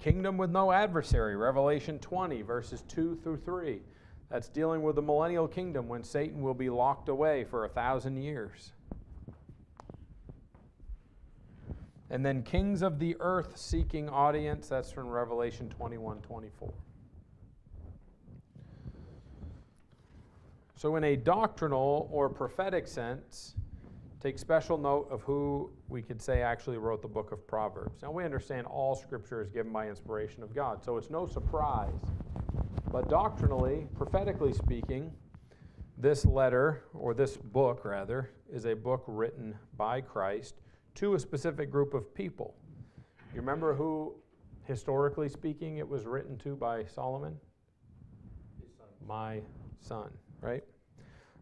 Kingdom 0.00 0.38
with 0.38 0.50
no 0.50 0.72
adversary, 0.72 1.36
Revelation 1.36 1.98
20, 1.98 2.40
verses 2.40 2.82
2 2.88 3.20
through 3.22 3.36
3. 3.36 3.82
That's 4.30 4.48
dealing 4.48 4.82
with 4.82 4.96
the 4.96 5.02
millennial 5.02 5.46
kingdom 5.46 5.88
when 5.88 6.02
Satan 6.02 6.40
will 6.40 6.54
be 6.54 6.70
locked 6.70 7.10
away 7.10 7.44
for 7.44 7.66
a 7.66 7.68
thousand 7.68 8.16
years. 8.16 8.72
And 12.08 12.24
then 12.24 12.42
kings 12.42 12.80
of 12.82 12.98
the 12.98 13.16
earth 13.20 13.56
seeking 13.56 14.08
audience, 14.08 14.68
that's 14.68 14.90
from 14.90 15.08
Revelation 15.08 15.68
21 15.68 16.20
24. 16.22 16.72
So, 20.76 20.96
in 20.96 21.04
a 21.04 21.14
doctrinal 21.14 22.08
or 22.10 22.30
prophetic 22.30 22.88
sense, 22.88 23.54
take 24.20 24.38
special 24.38 24.76
note 24.76 25.08
of 25.10 25.22
who 25.22 25.70
we 25.88 26.02
could 26.02 26.20
say 26.20 26.42
actually 26.42 26.76
wrote 26.76 27.00
the 27.00 27.08
book 27.08 27.32
of 27.32 27.46
Proverbs. 27.46 28.02
Now, 28.02 28.10
we 28.10 28.24
understand 28.24 28.66
all 28.66 28.94
scripture 28.94 29.40
is 29.40 29.48
given 29.48 29.72
by 29.72 29.88
inspiration 29.88 30.42
of 30.42 30.54
God, 30.54 30.84
so 30.84 30.98
it's 30.98 31.08
no 31.08 31.26
surprise. 31.26 31.94
But 32.92 33.08
doctrinally, 33.08 33.86
prophetically 33.96 34.52
speaking, 34.52 35.10
this 35.96 36.26
letter, 36.26 36.84
or 36.92 37.14
this 37.14 37.36
book 37.36 37.84
rather, 37.84 38.30
is 38.52 38.66
a 38.66 38.74
book 38.74 39.04
written 39.06 39.54
by 39.76 40.00
Christ 40.00 40.56
to 40.96 41.14
a 41.14 41.18
specific 41.18 41.70
group 41.70 41.94
of 41.94 42.14
people. 42.14 42.54
You 43.32 43.40
remember 43.40 43.74
who, 43.74 44.14
historically 44.64 45.28
speaking, 45.28 45.78
it 45.78 45.88
was 45.88 46.04
written 46.04 46.36
to 46.38 46.56
by 46.56 46.84
Solomon? 46.84 47.36
My 49.06 49.40
son, 49.80 50.10
right? 50.40 50.64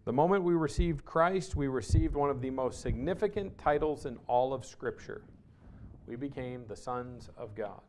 The 0.09 0.15
moment 0.15 0.43
we 0.43 0.55
received 0.55 1.05
Christ, 1.05 1.55
we 1.55 1.69
received 1.69 2.15
one 2.15 2.31
of 2.31 2.41
the 2.41 2.49
most 2.49 2.81
significant 2.81 3.59
titles 3.59 4.07
in 4.07 4.19
all 4.27 4.55
of 4.55 4.65
Scripture. 4.65 5.21
We 6.07 6.17
became 6.17 6.65
the 6.67 6.77
sons 6.77 7.29
of 7.37 7.55
God. 7.55 7.83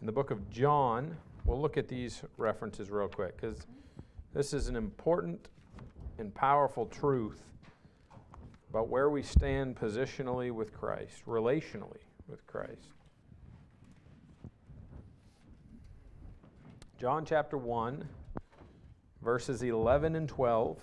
In 0.00 0.06
the 0.06 0.12
book 0.12 0.30
of 0.30 0.48
John, 0.48 1.14
we'll 1.44 1.60
look 1.60 1.76
at 1.76 1.88
these 1.88 2.22
references 2.38 2.90
real 2.90 3.06
quick 3.06 3.38
because 3.38 3.66
this 4.32 4.54
is 4.54 4.68
an 4.68 4.76
important 4.76 5.50
and 6.16 6.34
powerful 6.34 6.86
truth 6.86 7.42
about 8.70 8.88
where 8.88 9.10
we 9.10 9.22
stand 9.22 9.76
positionally 9.76 10.52
with 10.52 10.72
Christ, 10.72 11.22
relationally 11.26 12.00
with 12.28 12.46
Christ. 12.46 12.94
John 16.98 17.26
chapter 17.26 17.58
1, 17.58 18.08
verses 19.24 19.62
11 19.62 20.14
and 20.14 20.28
12. 20.28 20.78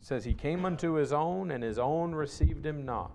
says 0.00 0.24
he 0.24 0.32
came 0.32 0.64
unto 0.64 0.94
his 0.94 1.12
own 1.12 1.50
and 1.50 1.62
his 1.62 1.78
own 1.78 2.14
received 2.14 2.64
him 2.64 2.86
not. 2.86 3.12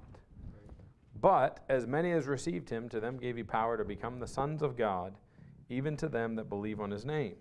But 1.20 1.64
as 1.68 1.88
many 1.88 2.12
as 2.12 2.28
received 2.28 2.70
him 2.70 2.88
to 2.90 3.00
them 3.00 3.18
gave 3.18 3.36
he 3.36 3.42
power 3.42 3.78
to 3.78 3.84
become 3.84 4.20
the 4.20 4.28
sons 4.28 4.62
of 4.62 4.78
god 4.78 5.16
even 5.70 5.98
to 5.98 6.08
them 6.08 6.36
that 6.36 6.50
believe 6.50 6.80
on 6.80 6.92
his 6.92 7.04
name. 7.04 7.34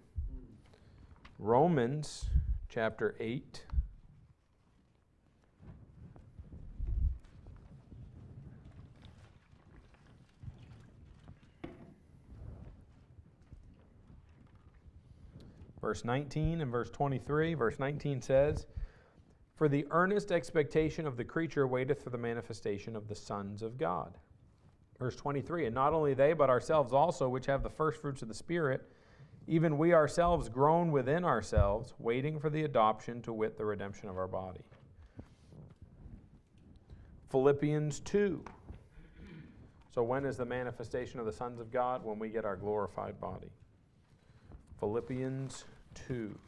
Romans 1.39 2.31
chapter 2.71 3.15
8 3.21 3.67
verse 15.93 16.05
19 16.05 16.61
and 16.63 16.71
verse 16.71 16.91
23 16.91 17.55
verse 17.55 17.79
19 17.79 18.23
says 18.23 18.67
for 19.63 19.69
the 19.69 19.87
earnest 19.91 20.33
expectation 20.33 21.07
of 21.07 21.17
the 21.17 21.25
creature 21.25 21.67
waiteth 21.67 22.03
for 22.03 22.11
the 22.11 22.19
manifestation 22.19 22.97
of 22.97 23.07
the 23.07 23.15
sons 23.15 23.63
of 23.63 23.79
God. 23.79 24.19
Verse 24.99 25.15
23 25.15 25.67
And 25.67 25.75
not 25.77 25.93
only 25.93 26.15
they, 26.15 26.33
but 26.33 26.51
ourselves 26.51 26.93
also, 26.93 27.29
which 27.29 27.47
have 27.47 27.63
the 27.63 27.71
first 27.71 28.01
fruits 28.01 28.23
of 28.23 28.29
the 28.29 28.35
Spirit, 28.35 28.91
even 29.47 29.79
we 29.79 29.93
ourselves 29.93 30.49
groan 30.49 30.91
within 30.91 31.25
ourselves, 31.25 31.95
waiting 31.99 32.41
for 32.41 32.51
the 32.51 32.65
adoption 32.65 33.23
to 33.23 33.33
wit 33.33 33.57
the 33.57 33.65
redemption 33.65 34.09
of 34.09 34.17
our 34.17 34.27
body. 34.27 34.65
Philippians 37.31 38.01
2. 38.01 38.45
So, 39.95 40.03
when 40.03 40.25
is 40.25 40.37
the 40.37 40.45
manifestation 40.45 41.21
of 41.21 41.27
the 41.27 41.33
sons 41.33 41.61
of 41.61 41.71
God? 41.71 42.05
When 42.05 42.19
we 42.19 42.31
get 42.31 42.45
our 42.45 42.57
glorified 42.57 43.21
body. 43.21 43.53
Philippians 44.81 45.67
2 45.95 46.39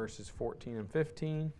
verses 0.00 0.30
14 0.30 0.78
and 0.78 0.90
15. 0.90 1.52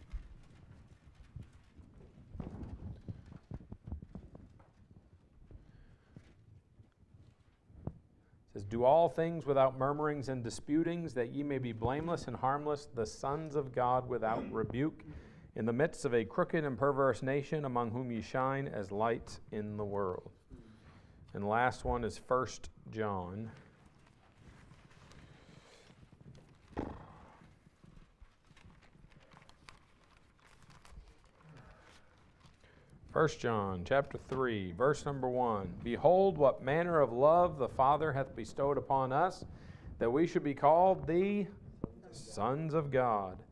Says, 8.54 8.64
Do 8.64 8.84
all 8.84 9.10
things 9.10 9.44
without 9.44 9.78
murmurings 9.78 10.30
and 10.30 10.42
disputings, 10.42 11.12
that 11.14 11.32
ye 11.32 11.42
may 11.42 11.58
be 11.58 11.72
blameless 11.72 12.26
and 12.28 12.36
harmless, 12.36 12.88
the 12.94 13.04
sons 13.04 13.54
of 13.54 13.72
God 13.72 14.08
without 14.08 14.50
rebuke, 14.50 15.04
in 15.54 15.66
the 15.66 15.72
midst 15.74 16.06
of 16.06 16.14
a 16.14 16.24
crooked 16.24 16.64
and 16.64 16.78
perverse 16.78 17.22
nation, 17.22 17.66
among 17.66 17.90
whom 17.90 18.10
ye 18.10 18.22
shine 18.22 18.68
as 18.68 18.90
lights 18.90 19.40
in 19.52 19.76
the 19.76 19.84
world. 19.84 20.30
And 21.34 21.42
the 21.42 21.48
last 21.48 21.84
one 21.84 22.04
is 22.04 22.20
1 22.26 22.46
John 22.90 23.50
1 33.12 33.28
John 33.40 33.82
chapter 33.84 34.18
3, 34.28 34.72
verse 34.72 35.04
number 35.04 35.28
1. 35.28 35.68
Behold, 35.82 36.38
what 36.38 36.62
manner 36.62 37.00
of 37.00 37.12
love 37.12 37.58
the 37.58 37.68
Father 37.68 38.12
hath 38.12 38.36
bestowed 38.36 38.78
upon 38.78 39.12
us, 39.12 39.44
that 39.98 40.10
we 40.10 40.28
should 40.28 40.44
be 40.44 40.54
called 40.54 41.06
the 41.08 41.44
sons 42.12 42.72
of 42.72 42.92
God. 42.92 43.42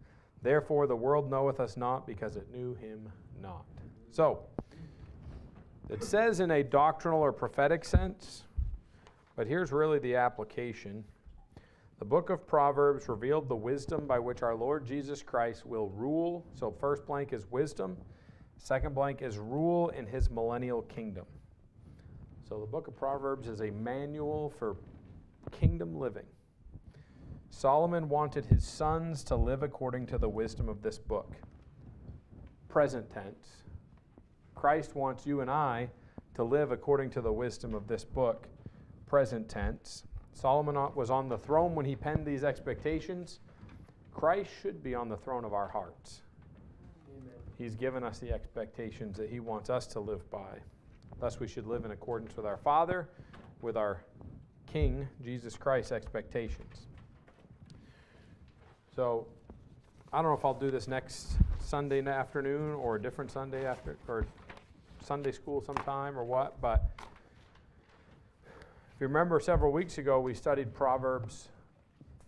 Therefore 0.43 0.87
the 0.87 0.95
world 0.95 1.29
knoweth 1.29 1.59
us 1.59 1.77
not, 1.77 2.07
because 2.07 2.37
it 2.37 2.51
knew 2.53 2.77
him 2.77 3.11
not. 3.43 3.67
So, 4.13 4.45
it 5.89 6.05
says 6.05 6.39
in 6.39 6.53
a 6.53 6.63
doctrinal 6.63 7.21
or 7.21 7.33
prophetic 7.33 7.85
sense, 7.85 8.45
but 9.35 9.49
here's 9.49 9.73
really 9.73 9.99
the 9.99 10.15
application. 10.15 11.05
The 11.99 12.05
book 12.05 12.31
of 12.31 12.47
Proverbs 12.47 13.09
revealed 13.09 13.49
the 13.49 13.57
wisdom 13.57 14.07
by 14.07 14.19
which 14.19 14.43
our 14.43 14.55
Lord 14.55 14.87
Jesus 14.87 15.23
Christ 15.23 15.67
will 15.67 15.89
rule. 15.89 16.47
So, 16.55 16.71
first 16.71 17.07
blank 17.07 17.33
is 17.33 17.51
wisdom. 17.51 17.97
Second 18.59 18.95
blank 18.95 19.23
is 19.23 19.39
rule 19.39 19.89
in 19.91 20.07
his 20.07 20.31
millennial 20.31 20.83
kingdom. 20.83 21.25
So 22.49 22.59
the 22.61 22.67
book 22.67 22.89
of 22.89 22.97
Proverbs 22.97 23.47
is 23.47 23.61
a 23.61 23.71
manual 23.71 24.51
for 24.59 24.77
kingdom 25.53 25.95
living. 25.95 26.27
Solomon 27.51 28.09
wanted 28.09 28.47
his 28.47 28.65
sons 28.65 29.23
to 29.25 29.37
live 29.37 29.63
according 29.63 30.07
to 30.07 30.19
the 30.19 30.29
wisdom 30.29 30.69
of 30.69 30.83
this 30.83 30.99
book. 30.99 31.35
Present 32.69 33.11
tense. 33.11 33.65
Christ 34.55 34.95
wants 34.95 35.27
you 35.27 35.41
and 35.41 35.51
I 35.51 35.89
to 36.35 36.43
live 36.43 36.73
according 36.73 37.11
to 37.11 37.21
the 37.21 37.33
wisdom 37.33 37.75
of 37.75 37.87
this 37.87 38.05
book. 38.05 38.49
Present 39.07 39.49
tense. 39.49 40.05
Solomon 40.39 40.77
was 40.95 41.11
on 41.11 41.29
the 41.29 41.39
throne 41.39 41.75
when 41.75 41.85
he 41.85 41.97
penned 41.97 42.25
these 42.25 42.45
expectations. 42.45 43.41
Christ 44.15 44.51
should 44.63 44.85
be 44.85 44.95
on 44.95 45.09
the 45.09 45.17
throne 45.17 45.45
of 45.45 45.53
our 45.53 45.69
hearts. 45.69 46.23
He's 47.59 47.75
given 47.75 48.05
us 48.05 48.21
the 48.21 48.33
expectations 48.33 49.17
that 49.17 49.29
He 49.29 49.41
wants 49.41 49.69
us 49.69 49.89
to 49.89 50.01
live 50.01 50.31
by. 50.31 50.61
Thus, 51.19 51.41
we 51.41 51.49
should 51.49 51.67
live 51.67 51.85
in 51.85 51.91
accordance 51.91 52.37
with 52.37 52.47
our 52.47 52.57
Father, 52.57 53.09
with 53.61 53.77
our 53.77 54.05
King, 54.73 55.09
Jesus 55.25 55.57
Christ's 55.57 55.91
expectations. 55.91 56.87
So, 58.95 59.27
I 60.13 60.23
don't 60.23 60.31
know 60.31 60.39
if 60.39 60.45
I'll 60.45 60.55
do 60.55 60.71
this 60.71 60.87
next 60.87 61.37
Sunday 61.59 62.01
afternoon 62.07 62.75
or 62.75 62.95
a 62.95 63.03
different 63.03 63.33
Sunday 63.33 63.67
after, 63.67 63.97
or 64.07 64.25
Sunday 65.05 65.33
school 65.33 65.61
sometime 65.61 66.17
or 66.17 66.25
what, 66.25 66.61
but 66.61 66.91
if 68.99 69.03
you 69.03 69.07
remember 69.07 69.39
several 69.39 69.71
weeks 69.71 69.99
ago, 69.99 70.19
we 70.19 70.35
studied 70.35 70.75
Proverbs 70.75 71.51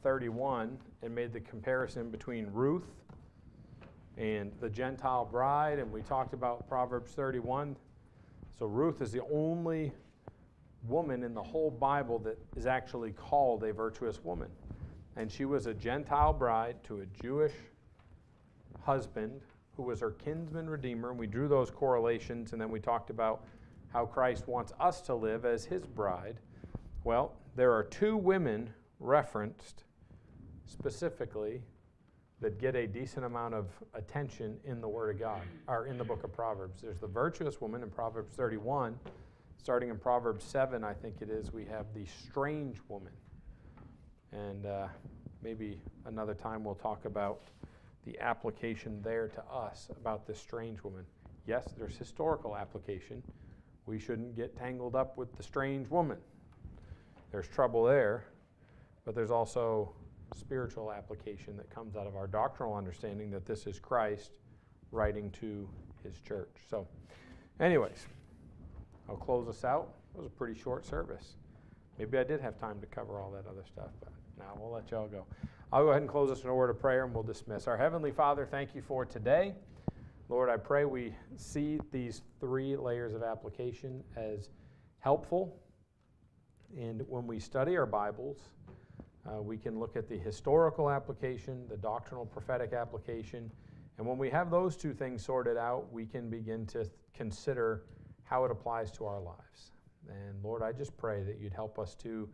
31 0.05 0.79
and 1.03 1.13
made 1.13 1.33
the 1.33 1.41
comparison 1.41 2.11
between 2.11 2.47
Ruth 2.53 2.87
and 4.17 4.53
the 4.61 4.71
Gentile 4.71 5.25
bride, 5.25 5.81
and 5.81 5.91
we 5.91 6.03
talked 6.03 6.33
about 6.33 6.69
Proverbs 6.69 7.11
31. 7.11 7.75
So 8.57 8.67
Ruth 8.67 9.03
is 9.03 9.11
the 9.11 9.23
only 9.33 9.91
woman 10.87 11.25
in 11.25 11.35
the 11.35 11.43
whole 11.43 11.73
Bible 11.73 12.21
that 12.21 12.39
is 12.55 12.67
actually 12.67 13.11
called 13.11 13.65
a 13.65 13.73
virtuous 13.73 14.23
woman. 14.23 14.51
And 15.17 15.29
she 15.29 15.47
was 15.47 15.67
a 15.67 15.75
Gentile 15.75 16.33
bride 16.33 16.77
to 16.85 17.01
a 17.01 17.07
Jewish 17.21 17.55
husband 18.83 19.41
who 19.77 19.83
was 19.83 19.99
her 19.99 20.13
kinsman 20.13 20.71
redeemer. 20.71 21.11
And 21.11 21.19
we 21.19 21.27
drew 21.27 21.49
those 21.49 21.69
correlations, 21.69 22.53
and 22.53 22.63
then 22.63 22.71
we 22.71 22.79
talked 22.79 23.11
about 23.11 23.43
how 23.93 24.07
Christ 24.07 24.47
wants 24.47 24.73
us 24.79 25.01
to 25.01 25.17
live 25.17 25.45
as 25.45 25.65
his 25.65 25.85
bride. 25.85 26.37
Well, 27.03 27.33
there 27.57 27.73
are 27.73 27.83
two 27.83 28.15
women 28.15 28.75
referenced 28.99 29.85
specifically 30.67 31.63
that 32.41 32.59
get 32.59 32.77
a 32.77 32.87
decent 32.87 33.25
amount 33.25 33.55
of 33.55 33.69
attention 33.95 34.59
in 34.65 34.83
the 34.83 34.89
Word 34.89 35.15
of 35.15 35.19
God, 35.19 35.41
or 35.67 35.87
in 35.87 35.97
the 35.97 36.05
book 36.05 36.25
of 36.25 36.33
Proverbs. 36.33 36.83
There's 36.83 36.99
the 36.99 37.07
virtuous 37.07 37.59
woman 37.59 37.83
in 37.83 37.91
Proverbs 37.91 38.35
31. 38.35 38.99
Starting 39.57 39.89
in 39.89 39.97
Proverbs 39.97 40.45
7, 40.45 40.85
I 40.85 40.93
think 40.93 41.23
it 41.23 41.31
is, 41.31 41.53
we 41.53 41.65
have 41.67 41.87
the 41.95 42.05
strange 42.05 42.77
woman. 42.89 43.13
And 44.33 44.67
uh, 44.67 44.89
maybe 45.43 45.81
another 46.05 46.35
time 46.35 46.65
we'll 46.65 46.75
talk 46.75 47.07
about 47.07 47.41
the 48.05 48.19
application 48.21 49.01
there 49.03 49.29
to 49.29 49.43
us 49.45 49.89
about 49.99 50.27
this 50.27 50.39
strange 50.39 50.83
woman. 50.83 51.05
yes, 51.47 51.67
there's 51.79 51.97
historical 51.97 52.57
application. 52.57 53.23
We 53.87 53.99
shouldn't 53.99 54.37
get 54.37 54.57
tangled 54.57 54.95
up 54.95 55.17
with 55.17 55.35
the 55.37 55.43
strange 55.43 55.89
woman. 55.89 56.19
There's 57.31 57.49
trouble 57.49 57.85
there, 57.85 58.25
but 59.05 59.15
there's 59.15 59.31
also 59.31 59.93
spiritual 60.37 60.93
application 60.93 61.57
that 61.57 61.71
comes 61.71 61.97
out 61.97 62.07
of 62.07 62.17
our 62.17 62.27
doctrinal 62.27 62.75
understanding 62.75 63.31
that 63.31 63.47
this 63.47 63.67
is 63.67 63.79
Christ 63.79 64.33
writing 64.93 65.31
to 65.41 65.69
his 66.03 66.21
church. 66.21 66.57
So, 66.69 66.87
anyways, 67.61 68.07
I'll 69.09 69.17
close 69.17 69.49
us 69.49 69.65
out. 69.65 69.95
It 70.15 70.19
was 70.19 70.27
a 70.27 70.31
pretty 70.31 70.59
short 70.59 70.87
service. 70.87 71.35
Maybe 71.99 72.19
I 72.19 72.25
did 72.25 72.41
have 72.41 72.59
time 72.59 72.81
to 72.81 72.87
cover 72.87 73.21
all 73.21 73.31
that 73.33 73.47
other 73.47 73.65
stuff, 73.67 73.91
but 74.01 74.13
now 74.39 74.57
we'll 74.59 74.73
let 74.73 74.91
y'all 74.91 75.07
go. 75.07 75.27
I'll 75.73 75.85
go 75.85 75.91
ahead 75.91 76.03
and 76.03 76.11
close 76.11 76.31
us 76.31 76.43
in 76.43 76.49
a 76.49 76.55
word 76.55 76.71
of 76.71 76.81
prayer 76.81 77.05
and 77.05 77.15
we'll 77.15 77.23
dismiss. 77.23 77.69
Our 77.69 77.77
Heavenly 77.77 78.11
Father, 78.11 78.47
thank 78.47 78.75
you 78.75 78.83
for 78.83 79.05
today. 79.05 79.55
Lord, 80.29 80.49
I 80.49 80.57
pray 80.57 80.85
we 80.85 81.15
see 81.37 81.81
these 81.93 82.23
three 82.41 82.77
layers 82.77 83.15
of 83.15 83.23
application 83.23 84.03
as 84.17 84.49
helpful. 85.01 85.57
And 86.79 87.03
when 87.09 87.27
we 87.27 87.41
study 87.41 87.77
our 87.77 87.87
Bibles, 87.87 88.39
uh, 89.29 89.43
we 89.43 89.57
can 89.57 89.79
look 89.79 89.97
at 89.97 90.09
the 90.09 90.17
historical 90.17 90.89
application, 90.89 91.67
the 91.69 91.77
doctrinal 91.77 92.25
prophetic 92.25 92.73
application, 92.73 93.51
and 93.99 94.09
when 94.09 94.17
we 94.17 94.31
have 94.31 94.51
those 94.51 94.77
two 94.77 94.95
things 94.95 95.23
sorted 95.23 95.59
out, 95.59 95.93
we 95.93 96.07
can 96.07 96.31
begin 96.31 96.65
to 96.69 96.85
th- 96.85 96.91
consider 97.13 97.83
how 98.25 98.47
it 98.47 98.51
applies 98.51 98.91
to 98.93 99.05
our 99.05 99.21
lives. 99.21 99.73
And 100.09 100.43
Lord, 100.43 100.63
I 100.63 100.73
just 100.73 100.97
pray 100.97 101.23
that 101.23 101.39
you'd 101.39 101.53
help 101.53 101.79
us 101.79 101.95
to 101.97 102.27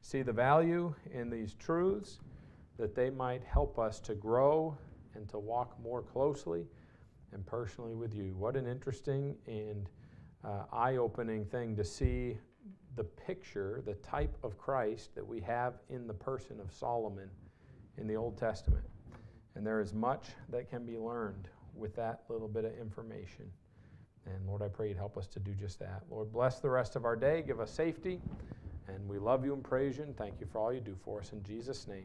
see 0.00 0.22
the 0.22 0.32
value 0.32 0.94
in 1.12 1.28
these 1.28 1.52
truths, 1.54 2.20
that 2.78 2.94
they 2.94 3.10
might 3.10 3.44
help 3.44 3.78
us 3.78 4.00
to 4.00 4.14
grow 4.14 4.78
and 5.14 5.28
to 5.28 5.38
walk 5.38 5.76
more 5.82 6.00
closely 6.00 6.66
and 7.32 7.44
personally 7.44 7.94
with 7.94 8.14
you. 8.14 8.34
What 8.38 8.56
an 8.56 8.66
interesting 8.66 9.36
and 9.46 9.90
uh, 10.42 10.62
eye 10.72 10.96
opening 10.96 11.44
thing 11.44 11.76
to 11.76 11.84
see 11.84 12.38
the 12.96 13.04
picture, 13.04 13.82
the 13.84 13.94
type 13.94 14.36
of 14.42 14.58
Christ 14.58 15.14
that 15.14 15.26
we 15.26 15.40
have 15.40 15.74
in 15.88 16.06
the 16.06 16.14
person 16.14 16.60
of 16.60 16.72
Solomon 16.72 17.30
in 17.98 18.06
the 18.06 18.16
Old 18.16 18.36
Testament. 18.36 18.84
And 19.54 19.66
there 19.66 19.80
is 19.80 19.92
much 19.92 20.26
that 20.50 20.70
can 20.70 20.84
be 20.84 20.96
learned 20.96 21.48
with 21.74 21.94
that 21.96 22.22
little 22.28 22.48
bit 22.48 22.64
of 22.64 22.76
information. 22.78 23.50
And 24.26 24.46
Lord, 24.46 24.62
I 24.62 24.68
pray 24.68 24.88
you'd 24.88 24.96
help 24.96 25.16
us 25.16 25.26
to 25.28 25.40
do 25.40 25.52
just 25.52 25.78
that. 25.80 26.02
Lord, 26.10 26.32
bless 26.32 26.60
the 26.60 26.70
rest 26.70 26.96
of 26.96 27.04
our 27.04 27.16
day. 27.16 27.42
Give 27.46 27.60
us 27.60 27.70
safety. 27.70 28.20
And 28.88 29.08
we 29.08 29.18
love 29.18 29.44
you 29.44 29.54
and 29.54 29.62
praise 29.62 29.98
you 29.98 30.04
and 30.04 30.16
thank 30.16 30.40
you 30.40 30.46
for 30.46 30.58
all 30.58 30.72
you 30.72 30.80
do 30.80 30.96
for 31.04 31.20
us. 31.20 31.32
In 31.32 31.42
Jesus' 31.42 31.86
name. 31.86 31.98